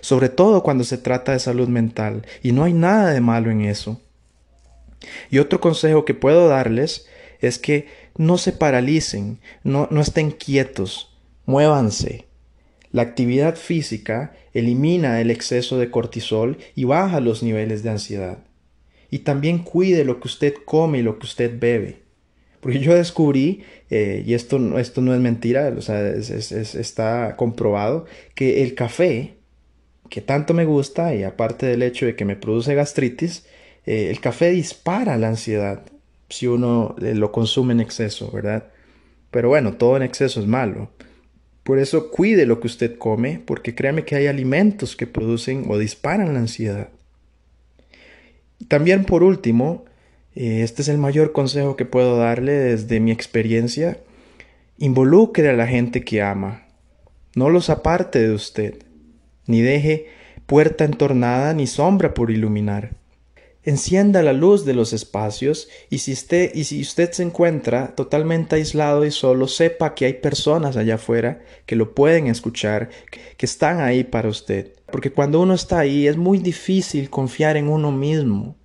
sobre 0.00 0.28
todo 0.28 0.62
cuando 0.62 0.84
se 0.84 0.98
trata 0.98 1.32
de 1.32 1.38
salud 1.38 1.68
mental, 1.68 2.26
y 2.42 2.52
no 2.52 2.64
hay 2.64 2.72
nada 2.72 3.10
de 3.10 3.20
malo 3.20 3.50
en 3.50 3.62
eso. 3.62 4.00
Y 5.30 5.38
otro 5.38 5.60
consejo 5.60 6.04
que 6.04 6.14
puedo 6.14 6.48
darles 6.48 7.06
es 7.40 7.58
que 7.58 7.88
no 8.16 8.38
se 8.38 8.52
paralicen, 8.52 9.38
no, 9.62 9.88
no 9.90 10.00
estén 10.00 10.30
quietos, 10.30 11.16
muévanse. 11.44 12.26
La 12.92 13.02
actividad 13.02 13.56
física 13.56 14.34
elimina 14.54 15.20
el 15.20 15.30
exceso 15.30 15.78
de 15.78 15.90
cortisol 15.90 16.56
y 16.74 16.84
baja 16.84 17.20
los 17.20 17.42
niveles 17.42 17.82
de 17.82 17.90
ansiedad. 17.90 18.38
Y 19.10 19.20
también 19.20 19.58
cuide 19.58 20.04
lo 20.04 20.18
que 20.18 20.28
usted 20.28 20.54
come 20.64 20.98
y 20.98 21.02
lo 21.02 21.18
que 21.18 21.26
usted 21.26 21.58
bebe. 21.58 22.06
Porque 22.60 22.80
yo 22.80 22.94
descubrí, 22.94 23.62
eh, 23.90 24.24
y 24.26 24.34
esto, 24.34 24.78
esto 24.78 25.00
no 25.00 25.14
es 25.14 25.20
mentira, 25.20 25.72
o 25.76 25.82
sea, 25.82 26.02
está 26.10 27.36
comprobado, 27.36 28.06
que 28.34 28.62
el 28.62 28.74
café, 28.74 29.34
que 30.08 30.20
tanto 30.20 30.54
me 30.54 30.64
gusta, 30.64 31.14
y 31.14 31.22
aparte 31.22 31.66
del 31.66 31.82
hecho 31.82 32.06
de 32.06 32.16
que 32.16 32.24
me 32.24 32.36
produce 32.36 32.74
gastritis, 32.74 33.46
eh, 33.84 34.08
el 34.10 34.20
café 34.20 34.50
dispara 34.50 35.16
la 35.16 35.28
ansiedad 35.28 35.82
si 36.28 36.46
uno 36.46 36.96
eh, 37.00 37.14
lo 37.14 37.32
consume 37.32 37.72
en 37.72 37.80
exceso, 37.80 38.30
¿verdad? 38.32 38.68
Pero 39.30 39.48
bueno, 39.48 39.74
todo 39.74 39.96
en 39.96 40.02
exceso 40.02 40.40
es 40.40 40.46
malo. 40.46 40.90
Por 41.62 41.78
eso 41.78 42.10
cuide 42.10 42.46
lo 42.46 42.60
que 42.60 42.68
usted 42.68 42.96
come, 42.96 43.40
porque 43.44 43.74
créame 43.74 44.04
que 44.04 44.16
hay 44.16 44.26
alimentos 44.26 44.96
que 44.96 45.06
producen 45.06 45.64
o 45.68 45.78
disparan 45.78 46.32
la 46.32 46.40
ansiedad. 46.40 46.88
También 48.68 49.04
por 49.04 49.22
último, 49.22 49.84
eh, 50.34 50.62
este 50.62 50.82
es 50.82 50.88
el 50.88 50.98
mayor 50.98 51.32
consejo 51.32 51.76
que 51.76 51.84
puedo 51.84 52.16
darle 52.18 52.52
desde 52.52 53.00
mi 53.00 53.10
experiencia, 53.10 53.98
involucre 54.78 55.48
a 55.48 55.54
la 55.54 55.66
gente 55.66 56.04
que 56.04 56.22
ama, 56.22 56.66
no 57.34 57.50
los 57.50 57.70
aparte 57.70 58.20
de 58.20 58.32
usted, 58.32 58.85
ni 59.46 59.60
deje 59.60 60.06
puerta 60.46 60.84
entornada 60.84 61.54
ni 61.54 61.66
sombra 61.66 62.14
por 62.14 62.30
iluminar. 62.30 62.92
Encienda 63.64 64.22
la 64.22 64.32
luz 64.32 64.64
de 64.64 64.74
los 64.74 64.92
espacios 64.92 65.68
y 65.90 65.98
si, 65.98 66.12
usted, 66.12 66.54
y 66.54 66.64
si 66.64 66.80
usted 66.80 67.10
se 67.10 67.24
encuentra 67.24 67.96
totalmente 67.96 68.54
aislado 68.54 69.04
y 69.04 69.10
solo, 69.10 69.48
sepa 69.48 69.94
que 69.94 70.04
hay 70.04 70.14
personas 70.14 70.76
allá 70.76 70.94
afuera 70.94 71.40
que 71.66 71.74
lo 71.74 71.92
pueden 71.92 72.28
escuchar, 72.28 72.90
que 73.10 73.46
están 73.46 73.80
ahí 73.80 74.04
para 74.04 74.28
usted. 74.28 74.72
Porque 74.92 75.10
cuando 75.10 75.40
uno 75.40 75.52
está 75.52 75.80
ahí 75.80 76.06
es 76.06 76.16
muy 76.16 76.38
difícil 76.38 77.10
confiar 77.10 77.56
en 77.56 77.68
uno 77.68 77.90
mismo. 77.90 78.56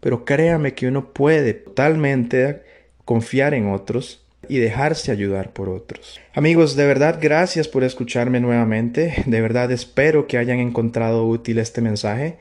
Pero 0.00 0.24
créame 0.24 0.74
que 0.74 0.88
uno 0.88 1.12
puede 1.12 1.54
totalmente 1.54 2.62
confiar 3.04 3.54
en 3.54 3.70
otros 3.70 4.21
y 4.48 4.58
dejarse 4.58 5.12
ayudar 5.12 5.52
por 5.52 5.68
otros. 5.68 6.20
Amigos, 6.34 6.76
de 6.76 6.86
verdad 6.86 7.18
gracias 7.20 7.68
por 7.68 7.84
escucharme 7.84 8.40
nuevamente. 8.40 9.14
De 9.26 9.40
verdad 9.40 9.70
espero 9.72 10.26
que 10.26 10.38
hayan 10.38 10.58
encontrado 10.58 11.26
útil 11.26 11.58
este 11.58 11.80
mensaje. 11.80 12.36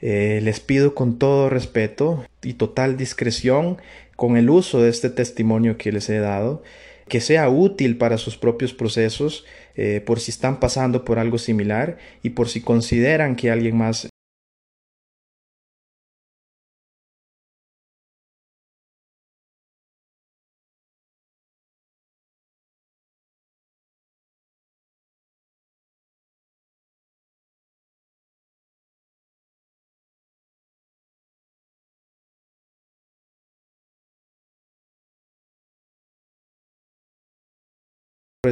Eh, 0.00 0.40
les 0.42 0.60
pido 0.60 0.94
con 0.94 1.18
todo 1.18 1.48
respeto 1.48 2.24
y 2.42 2.54
total 2.54 2.96
discreción 2.96 3.78
con 4.16 4.36
el 4.36 4.50
uso 4.50 4.82
de 4.82 4.90
este 4.90 5.10
testimonio 5.10 5.78
que 5.78 5.92
les 5.92 6.08
he 6.10 6.18
dado, 6.18 6.62
que 7.08 7.20
sea 7.20 7.48
útil 7.48 7.96
para 7.96 8.18
sus 8.18 8.36
propios 8.36 8.74
procesos, 8.74 9.44
eh, 9.76 10.02
por 10.04 10.20
si 10.20 10.30
están 10.30 10.58
pasando 10.60 11.04
por 11.04 11.18
algo 11.18 11.38
similar 11.38 11.98
y 12.22 12.30
por 12.30 12.48
si 12.48 12.60
consideran 12.60 13.36
que 13.36 13.50
alguien 13.50 13.76
más 13.76 14.08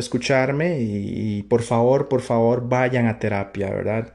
escucharme 0.01 0.81
y, 0.81 1.43
por 1.45 1.63
favor, 1.63 2.09
por 2.09 2.23
favor, 2.23 2.69
vayan 2.69 3.07
a 3.07 3.19
terapia, 3.19 3.71
¿verdad? 3.71 4.15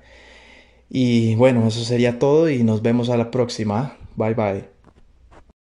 Y 0.90 1.36
bueno, 1.36 1.68
eso 1.68 1.84
sería 1.84 2.20
todo 2.20 2.50
y 2.50 2.64
nos 2.64 2.82
vemos 2.82 3.10
a 3.10 3.18
la 3.18 3.32
próxima. 3.32 3.98
Bye 4.16 4.34
bye. 4.36 4.75